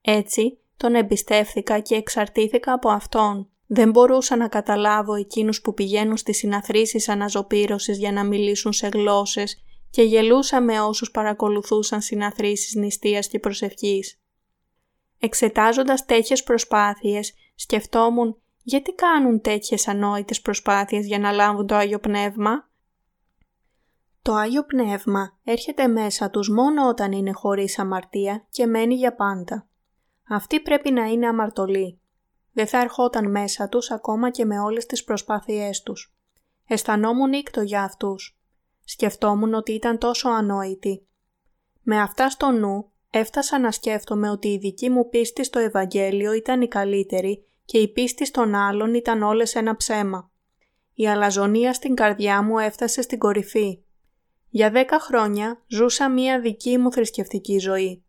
[0.00, 3.48] Έτσι, τον εμπιστεύθηκα και εξαρτήθηκα από αυτόν.
[3.66, 9.62] Δεν μπορούσα να καταλάβω εκείνους που πηγαίνουν στις συναθρήσεις αναζωπήρωσης για να μιλήσουν σε γλώσσες
[9.98, 14.20] και γελούσα με όσους παρακολουθούσαν συναθρήσεις νηστείας και προσευχής.
[15.18, 22.70] Εξετάζοντας τέτοιες προσπάθειες, σκεφτόμουν γιατί κάνουν τέτοιες ανόητες προσπάθειες για να λάβουν το Άγιο Πνεύμα;
[24.22, 29.68] Το Άγιο Πνεύμα έρχεται μέσα τους μόνο όταν είναι χωρίς αμαρτία και μένει για πάντα.
[30.28, 32.00] Αυτοί πρέπει να είναι αμαρτωλοί.
[32.52, 36.14] Δεν θα ερχόταν μέσα τους ακόμα και με όλες τις προσπάθειές τους.
[36.66, 38.37] Αισθανόμουν ήκτο για αυτούς.
[38.90, 41.06] Σκεφτόμουν ότι ήταν τόσο ανόητοι.
[41.82, 46.60] Με αυτά στο νου έφτασα να σκέφτομαι ότι η δική μου πίστη στο Ευαγγέλιο ήταν
[46.60, 50.30] η καλύτερη και η πίστη των άλλων ήταν όλες ένα ψέμα.
[50.94, 53.82] Η αλαζονία στην καρδιά μου έφτασε στην κορυφή.
[54.48, 58.04] Για δέκα χρόνια ζούσα μία δική μου θρησκευτική ζωή.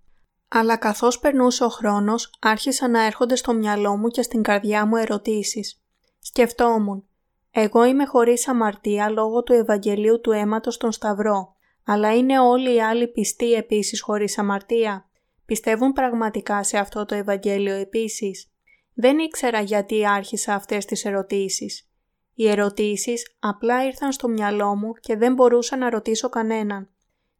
[0.48, 4.96] Αλλά καθώς περνούσε ο χρόνος, άρχισαν να έρχονται στο μυαλό μου και στην καρδιά μου
[4.96, 5.82] ερωτήσεις.
[6.20, 7.09] Σκεφτόμουν,
[7.52, 12.82] εγώ είμαι χωρίς αμαρτία λόγω του Ευαγγελίου του αίματος στον Σταυρό, αλλά είναι όλοι οι
[12.82, 15.10] άλλοι πιστοί επίσης χωρίς αμαρτία;
[15.46, 18.52] Πιστεύουν πραγματικά σε αυτό το Ευαγγέλιο επίσης;
[18.94, 21.90] Δεν ήξερα γιατί άρχισα αυτές τις ερωτήσεις.
[22.34, 26.90] Οι ερωτήσεις απλά ήρθαν στο μυαλό μου και δεν μπορούσα να ρωτήσω κανέναν.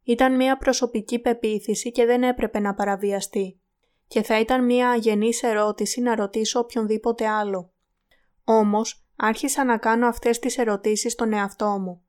[0.02, 3.60] Ήταν μια προσωπική πεποίθηση και δεν έπρεπε να παραβιαστεί.
[4.06, 7.72] Και θα ήταν μια αγενής ερώτηση να ρωτήσω οποιονδήποτε άλλο.
[8.44, 12.02] Όμως, άρχισα να κάνω αυτές τις ερωτήσεις στον εαυτό μου.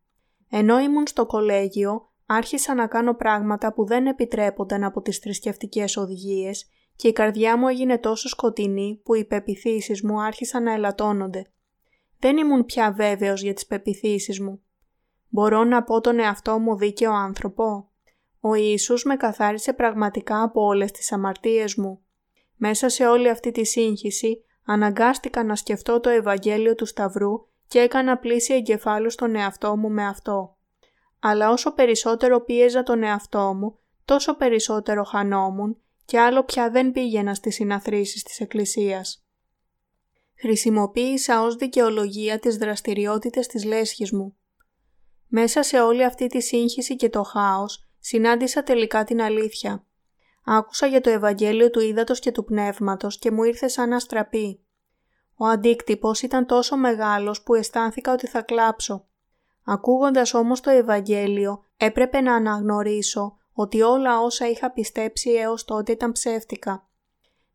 [0.49, 6.69] Ενώ ήμουν στο κολέγιο, άρχισα να κάνω πράγματα που δεν επιτρέπονταν από τις θρησκευτικές οδηγίες
[6.95, 11.51] και η καρδιά μου έγινε τόσο σκοτεινή που οι πεπιθήσεις μου άρχισαν να ελαττώνονται.
[12.19, 14.61] Δεν ήμουν πια βέβαιος για τις πεπιθήσεις μου.
[15.29, 17.89] Μπορώ να πω τον εαυτό μου δίκαιο άνθρωπο;
[18.39, 22.01] Ο Ιησούς με καθάρισε πραγματικά από όλες τις αμαρτίες μου.
[22.55, 28.17] Μέσα σε όλη αυτή τη σύγχυση αναγκάστηκα να σκεφτώ το Ευαγγέλιο του Σταυρού και έκανα
[28.17, 30.55] πλήση εγκεφάλου στον εαυτό μου με αυτό.
[31.19, 37.33] Αλλά όσο περισσότερο πίεζα τον εαυτό μου, τόσο περισσότερο χανόμουν και άλλο πια δεν πήγαινα
[37.33, 39.25] στις συναθρήσεις της Εκκλησίας.
[40.35, 44.35] Χρησιμοποίησα ως δικαιολογία τις δραστηριότητες της λέσχης μου.
[45.27, 49.85] Μέσα σε όλη αυτή τη σύγχυση και το χάος, συνάντησα τελικά την αλήθεια.
[50.45, 54.59] Άκουσα για το Ευαγγέλιο του Ήδατος και του Πνεύματος και μου ήρθε σαν αστραπή.
[55.35, 59.05] Ο αντίκτυπος ήταν τόσο μεγάλος που αισθάνθηκα ότι θα κλάψω.
[59.65, 66.11] Ακούγοντας όμως το Ευαγγέλιο έπρεπε να αναγνωρίσω ότι όλα όσα είχα πιστέψει έως τότε ήταν
[66.11, 66.89] ψεύτικα.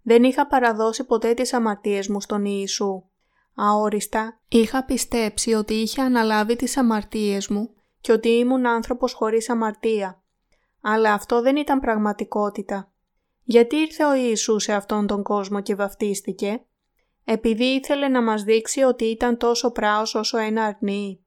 [0.02, 3.02] Δεν είχα παραδώσει ποτέ τις αμαρτίες μου στον Ιησού.
[3.54, 7.70] Αόριστα, είχα πιστέψει ότι είχε αναλάβει τις αμαρτίες μου
[8.00, 10.22] και ότι ήμουν άνθρωπος χωρίς αμαρτία.
[10.88, 12.92] Αλλά αυτό δεν ήταν πραγματικότητα.
[13.42, 16.64] Γιατί ήρθε ο Ιησούς σε αυτόν τον κόσμο και βαφτίστηκε;
[17.24, 21.24] Επειδή ήθελε να μας δείξει ότι ήταν τόσο πράος όσο ένα αρνί.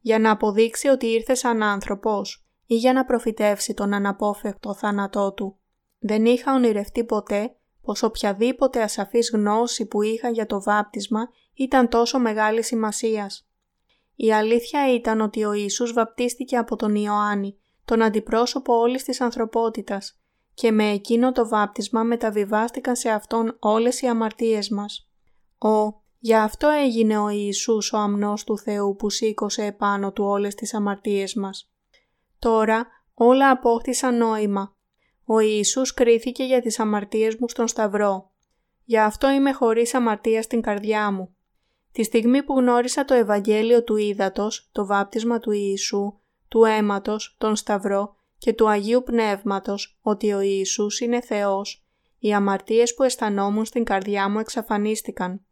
[0.00, 5.58] Για να αποδείξει ότι ήρθε σαν άνθρωπος ή για να προφητεύσει τον αναπόφευκτο θάνατό του.
[5.98, 12.18] Δεν είχα ονειρευτεί ποτέ πως οποιαδήποτε ασαφής γνώση που είχα για το βάπτισμα ήταν τόσο
[12.18, 13.48] μεγάλη σημασίας.
[14.16, 20.18] Η αλήθεια ήταν ότι ο Ιησούς βαπτίστηκε από τον Ιωάννη, τον αντιπρόσωπο όλης της ανθρωπότητας,
[20.54, 25.08] και με εκείνο το βάπτισμα μεταβιβάστηκαν σε Αυτόν όλες οι αμαρτίες μας.
[25.58, 30.54] Ο «Γι' αυτό έγινε ο Ιησούς ο αμνός του Θεού που σήκωσε επάνω του όλες
[30.54, 31.70] τις αμαρτίες μας».
[32.38, 34.76] Τώρα όλα απόκτησαν νόημα.
[35.24, 38.30] Ο Ιησούς κρίθηκε για τις αμαρτίες μου στον Σταυρό.
[38.84, 41.36] Γι' αυτό είμαι χωρίς αμαρτία στην καρδιά μου.
[41.92, 46.18] Τη στιγμή που γνώρισα το Ευαγγέλιο του Ήδατος, το βάπτισμα του Ιησού,
[46.54, 51.84] του αίματος, τον Σταυρό και του Αγίου Πνεύματος ότι ο Ιησούς είναι Θεός,
[52.18, 55.44] οι αμαρτίες που αισθανόμουν στην καρδιά μου εξαφανίστηκαν.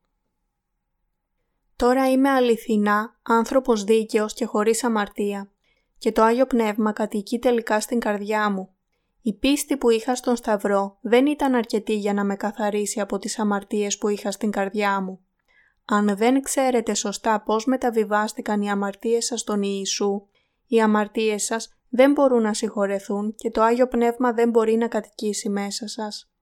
[1.77, 5.51] Τώρα είμαι αληθινά άνθρωπος δίκαιος και χωρίς αμαρτία
[5.99, 8.75] και το Άγιο Πνεύμα κατοικεί τελικά στην καρδιά μου.
[9.23, 13.39] Η πίστη που είχα στον Σταυρό δεν ήταν αρκετή για να με καθαρίσει από τις
[13.39, 15.21] αμαρτίες που είχα στην καρδιά μου.
[15.85, 20.27] Αν δεν ξέρετε σωστά πώς μεταβιβάστηκαν οι αμαρτίες σας στον Ιησού,
[20.73, 25.49] οι αμαρτίες σας δεν μπορούν να συγχωρεθούν και το Άγιο Πνεύμα δεν μπορεί να κατοικήσει
[25.49, 26.33] μέσα σας.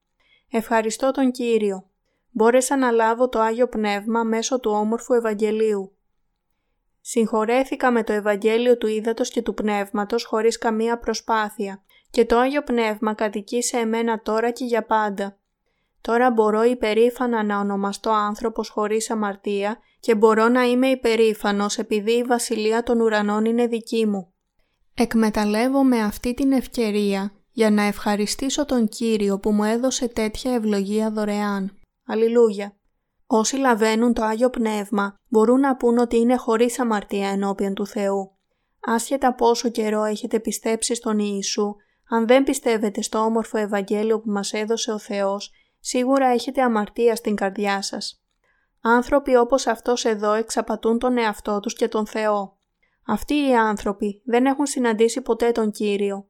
[0.51, 1.91] Ευχαριστώ τον Κύριο.
[2.31, 5.97] Μπόρεσα να λάβω το Άγιο Πνεύμα μέσω του όμορφου Ευαγγελίου.
[7.01, 12.63] Συγχωρέθηκα με το Ευαγγέλιο του Ήδατος και του Πνεύματος χωρίς καμία προσπάθεια και το Άγιο
[12.63, 15.39] Πνεύμα κατοικεί σε εμένα τώρα και για πάντα.
[16.01, 22.23] Τώρα μπορώ υπερήφανα να ονομαστώ άνθρωπος χωρίς αμαρτία και μπορώ να είμαι υπερήφανος επειδή η
[22.23, 24.33] Βασιλεία των Ουρανών είναι δική μου.
[24.95, 31.79] Εκμεταλλεύομαι αυτή την ευκαιρία για να ευχαριστήσω τον Κύριο που μου έδωσε τέτοια ευλογία δωρεάν.
[32.07, 32.75] Αλληλούια!
[33.27, 38.39] Όσοι λαβαίνουν το Άγιο Πνεύμα μπορούν να πούν ότι είναι χωρίς αμαρτία ενώπιον του Θεού.
[38.81, 41.75] Άσχετα πόσο καιρό έχετε πιστέψει στον Ιησού,
[42.09, 47.35] αν δεν πιστεύετε στο όμορφο Ευαγγέλιο που μας έδωσε ο Θεός, σίγουρα έχετε αμαρτία στην
[47.35, 48.23] καρδιά σας.
[48.81, 52.57] Άνθρωποι όπως αυτός εδώ εξαπατούν τον εαυτό τους και τον Θεό.
[53.07, 56.29] Αυτοί οι άνθρωποι δεν έχουν συναντήσει ποτέ τον Κύριο.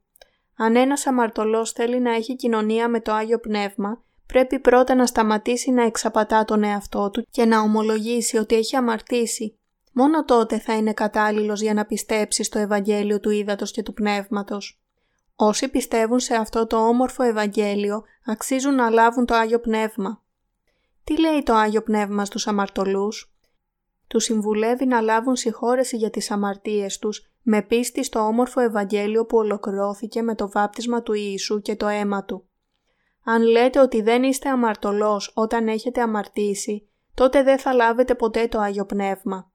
[0.56, 5.70] Αν ένας αμαρτωλός θέλει να έχει κοινωνία με το Άγιο Πνεύμα, πρέπει πρώτα να σταματήσει
[5.70, 9.58] να εξαπατά τον εαυτό του και να ομολογήσει ότι έχει αμαρτήσει.
[9.92, 14.80] Μόνο τότε θα είναι κατάλληλος για να πιστέψει στο Ευαγγέλιο του Ήδατος και του Πνεύματος.
[15.42, 20.22] Όσοι πιστεύουν σε αυτό το όμορφο Ευαγγέλιο αξίζουν να λάβουν το Άγιο Πνεύμα.
[21.04, 23.34] Τι λέει το Άγιο Πνεύμα στους αμαρτωλούς;
[24.06, 29.36] Τους συμβουλεύει να λάβουν συγχώρεση για τις αμαρτίες τους με πίστη στο όμορφο Ευαγγέλιο που
[29.36, 32.48] ολοκληρώθηκε με το βάπτισμα του Ιησού και το αίμα Του.
[33.24, 38.58] Αν λέτε ότι δεν είστε αμαρτωλός όταν έχετε αμαρτήσει, τότε δεν θα λάβετε ποτέ το
[38.58, 39.52] Άγιο Πνεύμα.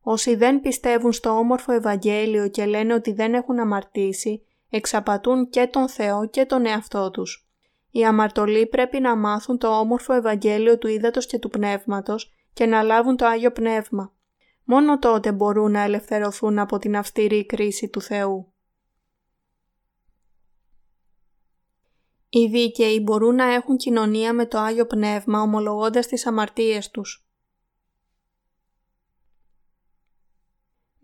[0.00, 5.88] Όσοι δεν πιστεύουν στο όμορφο Ευαγγέλιο και λένε ότι δεν έχουν αμαρτήσει, εξαπατούν και τον
[5.88, 7.48] Θεό και τον εαυτό τους.
[7.90, 12.82] Οι αμαρτωλοί πρέπει να μάθουν το όμορφο Ευαγγέλιο του Ήδατος και του Πνεύματος και να
[12.82, 14.12] λάβουν το Άγιο Πνεύμα.
[14.64, 18.52] Μόνο τότε μπορούν να ελευθερωθούν από την αυστηρή κρίση του Θεού.
[22.28, 27.25] Οι δίκαιοι μπορούν να έχουν κοινωνία με το Άγιο Πνεύμα ομολογώντας τις αμαρτίες τους.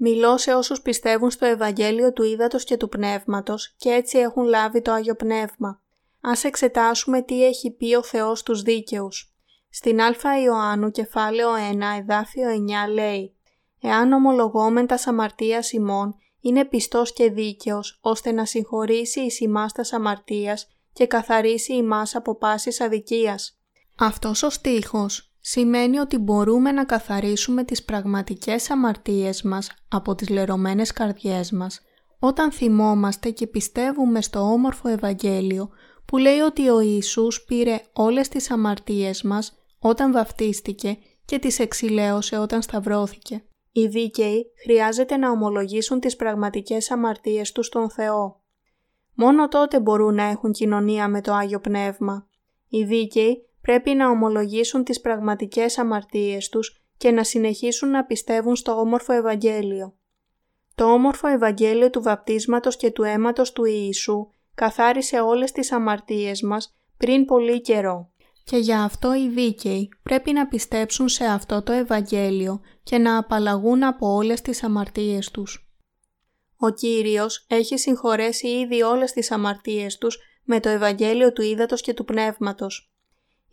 [0.05, 4.83] Μιλώ σε όσους πιστεύουν στο Ευαγγέλιο του Ήδατος και του Πνεύματος και έτσι έχουν λάβει
[4.83, 5.81] το Άγιο Πνεύμα.
[6.21, 9.35] Ας εξετάσουμε τι έχει πει ο Θεός στους δίκαιους.
[9.71, 11.59] Στην Α Ιωάννου κεφάλαιο 1
[11.99, 12.49] εδάφιο
[12.89, 13.37] 9 λέει
[13.81, 20.69] «Εάν ομολογόμεν τα αμαρτίας ημών, είναι πιστός και δίκαιος ώστε να συγχωρήσει εις ημάς αμαρτίας
[20.93, 23.59] και καθαρίσει ημάς από πάσης αδικίας.
[23.99, 30.93] Αυτός ο στίχος σημαίνει ότι μπορούμε να καθαρίσουμε τις πραγματικές αμαρτίες μας από τις λερωμένες
[30.93, 31.81] καρδιές μας
[32.19, 35.71] όταν θυμόμαστε και πιστεύουμε στο όμορφο Ευαγγέλιο
[36.05, 42.39] που λέει ότι ο Ιησούς πήρε όλες τις αμαρτίες μας όταν βαφτίστηκε και τις εξηλαίωσε
[42.39, 43.45] όταν σταυρώθηκε.
[43.73, 48.41] Οι δίκαιοι χρειάζεται να ομολογήσουν τις πραγματικές αμαρτίες τους στον Θεό.
[49.15, 52.27] Μόνο τότε μπορούν να έχουν κοινωνία με το Άγιο Πνεύμα.
[52.69, 58.73] Οι δίκαιοι πρέπει να ομολογήσουν τις πραγματικές αμαρτίες τους και να συνεχίσουν να πιστεύουν στο
[58.73, 59.97] όμορφο Ευαγγέλιο.
[60.75, 66.75] Το όμορφο Ευαγγέλιο του βαπτίσματος και του αίματος του Ιησού καθάρισε όλες τις αμαρτίες μας
[66.97, 68.11] πριν πολύ καιρό.
[68.45, 73.83] Και για αυτό οι δίκαιοι πρέπει να πιστέψουν σε αυτό το Ευαγγέλιο και να απαλλαγούν
[73.83, 75.67] από όλες τις αμαρτίες τους.
[76.57, 81.95] Ο Κύριος έχει συγχωρέσει ήδη όλες τις αμαρτίες τους με το Ευαγγέλιο του Ήδατος και
[81.95, 82.92] του Πνεύματος.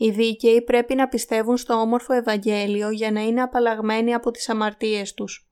[0.01, 5.13] Οι δίκαιοι πρέπει να πιστεύουν στο όμορφο Ευαγγέλιο για να είναι απαλλαγμένοι από τις αμαρτίες
[5.13, 5.49] τους.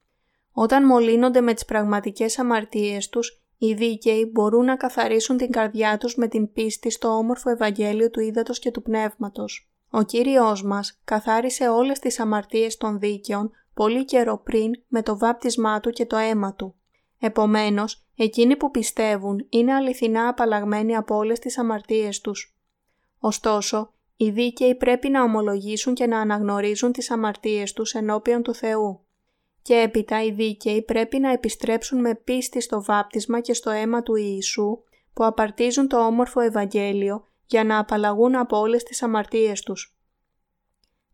[0.51, 6.15] Όταν μολύνονται με τις πραγματικές αμαρτίες τους, οι δίκαιοι μπορούν να καθαρίσουν την καρδιά τους
[6.15, 9.69] με την πίστη στο όμορφο Ευαγγέλιο του Ήδατος και του Πνεύματος.
[9.89, 15.79] Ο Κύριος μας καθάρισε όλες τις αμαρτίες των δίκαιων πολύ καιρό πριν με το βάπτισμά
[15.79, 16.75] Του και το αίμα Του.
[17.19, 22.57] Επομένως, εκείνοι που πιστεύουν είναι αληθινά απαλλαγμένοι από όλες τις αμαρτίες τους.
[23.19, 29.05] Ωστόσο, οι δίκαιοι πρέπει να ομολογήσουν και να αναγνωρίζουν τις αμαρτίες τους ενώπιον του Θεού.
[29.61, 34.15] Και έπειτα οι δίκαιοι πρέπει να επιστρέψουν με πίστη στο βάπτισμα και στο αίμα του
[34.15, 34.79] Ιησού
[35.13, 39.97] που απαρτίζουν το όμορφο Ευαγγέλιο για να απαλλαγούν από όλες τις αμαρτίες τους.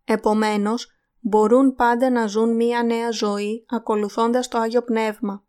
[0.06, 5.44] Επομένως, μπορούν πάντα να ζουν μία νέα ζωή ακολουθώντας το Άγιο Πνεύμα.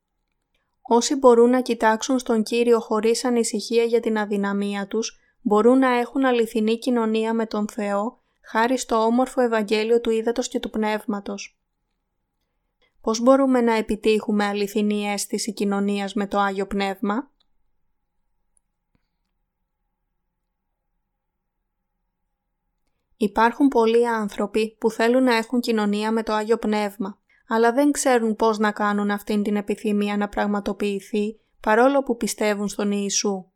[0.83, 6.25] Όσοι μπορούν να κοιτάξουν στον Κύριο χωρίς ανησυχία για την αδυναμία τους, μπορούν να έχουν
[6.25, 11.59] αληθινή κοινωνία με τον Θεό, χάρη στο όμορφο Ευαγγέλιο του Ήδατος και του Πνεύματος.
[13.01, 17.33] Πώς μπορούμε να επιτύχουμε αληθινή αίσθηση κοινωνίας με το Άγιο Πνεύμα;
[23.17, 28.37] Υπάρχουν πολλοί άνθρωποι που θέλουν να έχουν κοινωνία με το Άγιο Πνεύμα, αλλά δεν ξέρουν
[28.37, 33.54] πώς να κάνουν αυτήν την επιθυμία να πραγματοποιηθεί, παρόλο που πιστεύουν στον Ιησού.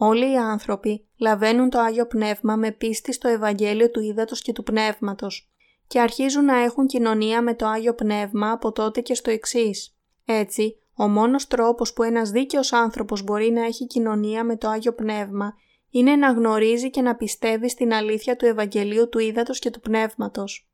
[0.00, 4.62] Όλοι οι άνθρωποι λαβαίνουν το Άγιο Πνεύμα με πίστη στο Ευαγγέλιο του Ήδατος και του
[4.62, 5.50] Πνεύματος
[5.86, 9.96] και αρχίζουν να έχουν κοινωνία με το Άγιο Πνεύμα από τότε και στο εξής.
[10.24, 14.94] Έτσι, ο μόνος τρόπος που ένας δίκαιος άνθρωπος μπορεί να έχει κοινωνία με το Άγιο
[14.94, 15.54] Πνεύμα
[15.90, 20.68] είναι να γνωρίζει και να πιστεύει στην αλήθεια του Ευαγγελίου του Ήδατος και του Πνεύματος.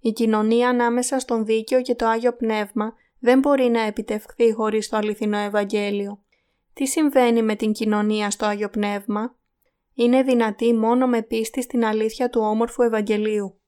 [0.00, 4.96] Η κοινωνία ανάμεσα στον Δίκαιο και το Άγιο Πνεύμα δεν μπορεί να επιτευχθεί χωρίς το
[4.96, 6.22] αληθινό Ευαγγέλιο.
[6.78, 9.36] Τι συμβαίνει με την κοινωνία στο Άγιο Πνεύμα;
[9.94, 13.60] Είναι δυνατή μόνο με πίστη στην αλήθεια του όμορφου Ευαγγελίου.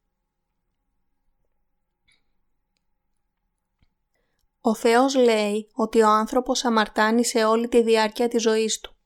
[4.61, 8.96] Ο Θεός λέει ότι ο άνθρωπος αμαρτάνει σε όλη τη διάρκεια της ζωής του.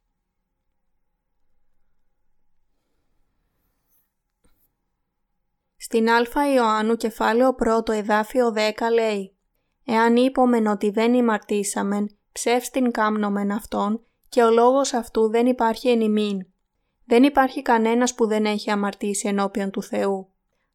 [5.76, 7.54] Στην Α Ιωάννου κεφάλαιο
[7.88, 9.36] 1 εδάφιο 10 λέει
[9.84, 16.00] «Εάν είπομεν ότι δεν ημαρτήσαμεν, ψεύστην κάμνομεν αυτόν και ο λόγος αυτού δεν υπάρχει εν
[16.00, 16.46] ημίν.
[17.04, 20.28] Δεν υπάρχει κανένας που δεν έχει αμαρτήσει ενώπιον του Θεού.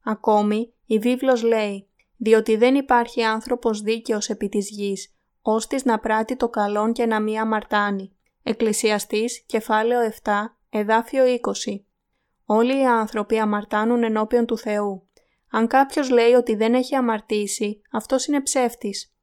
[0.04, 6.36] Ακόμη, η βίβλος λέει «Διότι δεν υπάρχει άνθρωπος δίκαιος επί της γης, ώστις να πράττει
[6.36, 8.16] το καλόν και να μη αμαρτάνει».
[8.44, 10.32] Εκκλησιαστής, κεφάλαιο 7,
[10.70, 11.86] εδάφιο 20.
[12.46, 15.08] Όλοι οι άνθρωποι αμαρτάνουν ενώπιον του Θεού.
[15.52, 19.14] Αν κάποιος λέει ότι δεν έχει αμαρτήσει, αυτός είναι ψεύτης.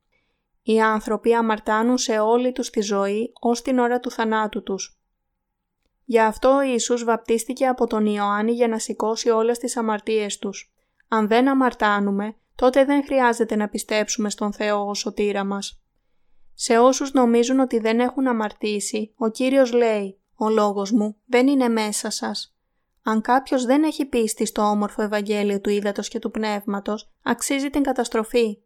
[0.68, 4.98] Οι άνθρωποι αμαρτάνουν σε όλη τους τη ζωή ως την ώρα του θανάτου τους.
[6.04, 10.75] Γι' αυτό ο Ιησούς βαπτίστηκε από τον Ιωάννη για να σηκώσει όλες τις αμαρτίες τους.
[11.08, 15.81] Αν δεν αμαρτάνουμε, τότε δεν χρειάζεται να πιστέψουμε στον Θεό ως σωτήρα μας.
[16.54, 21.69] Σε όσους νομίζουν ότι δεν έχουν αμαρτήσει, ο Κύριος λέει «Ο λόγος μου δεν είναι
[21.69, 22.56] μέσα σας».
[23.02, 27.83] Αν κάποιος δεν έχει πίστη στο όμορφο Ευαγγέλιο του Ήδατος και του Πνεύματος, αξίζει την
[27.83, 28.58] καταστροφή.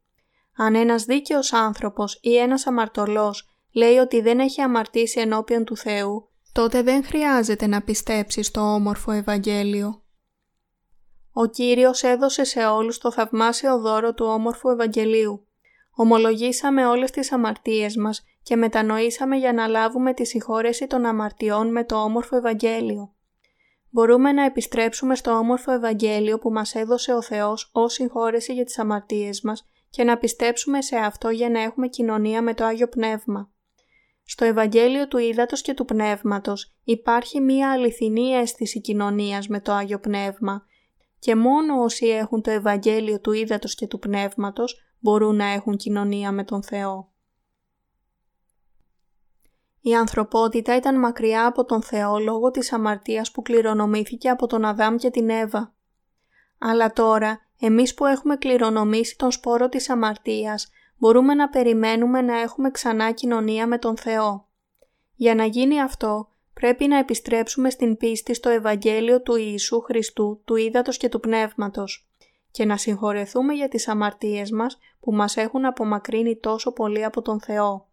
[0.62, 6.28] Αν ένας δίκαιος άνθρωπος ή ένας αμαρτωλός λέει ότι δεν έχει αμαρτήσει ενώπιον του Θεού,
[6.52, 10.02] τότε δεν χρειάζεται να πιστέψει στο όμορφο Ευαγγέλιο.
[11.32, 15.46] Ο Κύριος έδωσε σε όλους το θαυμάσιο δώρο του όμορφου Ευαγγελίου.
[15.94, 21.84] Ομολογήσαμε όλες τις αμαρτίες μας και μετανοήσαμε για να λάβουμε τη συγχώρεση των αμαρτιών με
[21.84, 23.14] το όμορφο Ευαγγέλιο
[23.90, 28.78] μπορούμε να επιστρέψουμε στο όμορφο Ευαγγέλιο που μας έδωσε ο Θεός ως συγχώρεση για τις
[28.78, 33.50] αμαρτίες μας και να πιστέψουμε σε αυτό για να έχουμε κοινωνία με το Άγιο Πνεύμα.
[34.24, 39.98] Στο Ευαγγέλιο του Ήδατος και του Πνεύματος υπάρχει μία αληθινή αίσθηση κοινωνίας με το Άγιο
[39.98, 40.64] Πνεύμα
[41.18, 46.32] και μόνο όσοι έχουν το Ευαγγέλιο του Ήδατος και του Πνεύματος μπορούν να έχουν κοινωνία
[46.32, 47.12] με τον Θεό.
[49.80, 54.96] Η ανθρωπότητα ήταν μακριά από τον Θεό λόγω της αμαρτίας που κληρονομήθηκε από τον Αδάμ
[54.96, 55.74] και την Εύα.
[56.58, 62.70] Αλλά τώρα, εμείς που έχουμε κληρονομήσει τον σπόρο της αμαρτίας, μπορούμε να περιμένουμε να έχουμε
[62.70, 64.46] ξανά κοινωνία με τον Θεό.
[65.14, 70.56] Για να γίνει αυτό, πρέπει να επιστρέψουμε στην πίστη στο Ευαγγέλιο του Ιησού Χριστού, του
[70.56, 72.10] Ήδατος και του Πνεύματος
[72.50, 77.40] και να συγχωρεθούμε για τις αμαρτίες μας που μας έχουν απομακρύνει τόσο πολύ από τον
[77.40, 77.86] Θεό.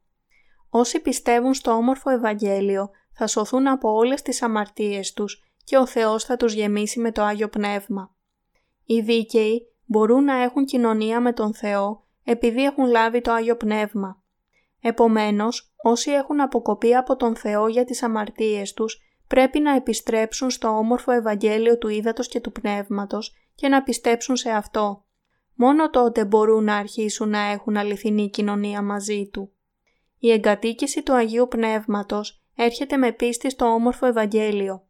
[0.70, 6.24] Όσοι πιστεύουν στο όμορφο Ευαγγέλιο θα σωθούν από όλες τις αμαρτίες τους και ο Θεός
[6.24, 8.16] θα τους γεμίσει με το Άγιο Πνεύμα.
[8.90, 14.22] Οι δίκαιοι μπορούν να έχουν κοινωνία με τον Θεό επειδή έχουν λάβει το Άγιο Πνεύμα.
[14.82, 20.68] Επομένως, όσοι έχουν αποκοπεί από τον Θεό για τις αμαρτίες τους, πρέπει να επιστρέψουν στο
[20.68, 25.06] όμορφο Ευαγγέλιο του Ήδατος και του Πνεύματος και να πιστέψουν σε αυτό.
[25.54, 29.52] Μόνο τότε μπορούν να αρχίσουν να έχουν αληθινή κοινωνία μαζί Του.
[30.20, 34.84] Η εγκατοίκηση του Αγίου Πνεύματος έρχεται με πίστη στο όμορφο Ευαγγέλιο.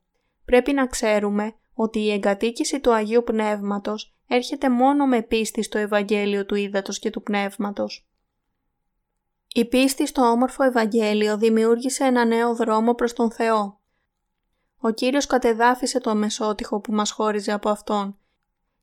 [0.45, 6.45] Πρέπει να ξέρουμε ότι η εγκατοίκηση του Αγίου Πνεύματος έρχεται μόνο με πίστη στο Ευαγγέλιο
[6.45, 8.07] του Ήδατος και του Πνεύματος.
[9.53, 13.79] Η πίστη στο όμορφο Ευαγγέλιο δημιούργησε ένα νέο δρόμο προς τον Θεό.
[14.79, 18.17] Ο Κύριος κατεδάφισε το μεσότυχο που μας χώριζε από Αυτόν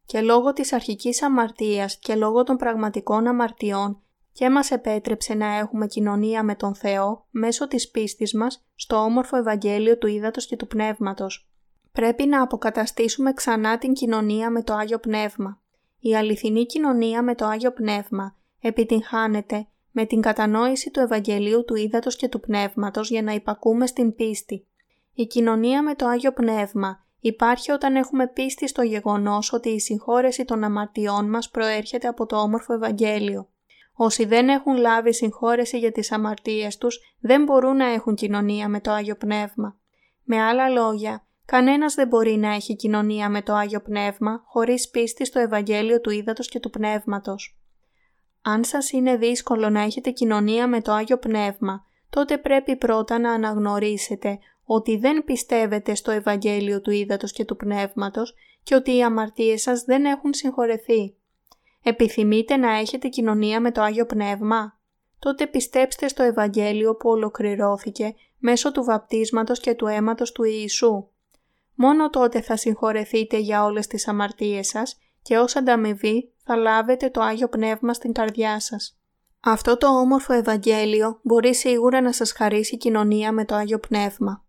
[0.07, 5.87] και λόγω της αρχικής αμαρτίας και λόγω των πραγματικών αμαρτιών και μας επέτρεψε να έχουμε
[5.87, 10.67] κοινωνία με τον Θεό μέσω της πίστης μας στο όμορφο Ευαγγέλιο του Ήδατος και του
[10.67, 11.49] Πνεύματος.
[11.99, 15.61] Πρέπει να αποκαταστήσουμε ξανά την κοινωνία με το Άγιο Πνεύμα.
[16.01, 22.17] Η αληθινή κοινωνία με το Άγιο Πνεύμα επιτυγχάνεται με την κατανόηση του Ευαγγελίου του Ήδατος
[22.17, 24.67] και του Πνεύματος για να υπακούμε στην πίστη.
[25.15, 30.45] Η κοινωνία με το Άγιο Πνεύμα υπάρχει όταν έχουμε πίστη στο γεγονός ότι η συγχώρεση
[30.45, 33.49] των αμαρτιών μας προέρχεται από το όμορφο Ευαγγέλιο.
[33.95, 38.81] Όσοι δεν έχουν λάβει συγχώρεση για τις αμαρτίες τους δεν μπορούν να έχουν κοινωνία με
[38.81, 39.77] το Άγιο Πνεύμα.
[40.25, 45.25] Με άλλα λόγια, κανένας δεν μπορεί να έχει κοινωνία με το Άγιο Πνεύμα χωρίς πίστη
[45.25, 47.59] στο Ευαγγέλιο του Ήδατος και του Πνεύματος.
[48.43, 53.33] Αν σας είναι δύσκολο να έχετε κοινωνία με το Άγιο Πνεύμα, τότε πρέπει πρώτα να
[53.33, 59.63] αναγνωρίσετε ότι δεν πιστεύετε στο Ευαγγέλιο του Ήδατος και του Πνεύματος και ότι οι αμαρτίες
[59.63, 61.17] σας δεν έχουν συγχωρεθεί.
[61.83, 64.79] Επιθυμείτε να έχετε κοινωνία με το Άγιο Πνεύμα;
[65.19, 71.09] Τότε πιστέψτε στο Ευαγγέλιο που ολοκληρώθηκε μέσω του βαπτίσματος και του αίματος του Ιησού.
[71.75, 77.21] Μόνο τότε θα συγχωρεθείτε για όλες τις αμαρτίες σας και ως ανταμοιβή θα λάβετε το
[77.21, 78.99] Άγιο Πνεύμα στην καρδιά σας.
[79.41, 84.44] Αυτό το όμορφο Ευαγγέλιο μπορεί σίγουρα να σας χαρίσει κοινωνία με το Άγιο Πνεύμα.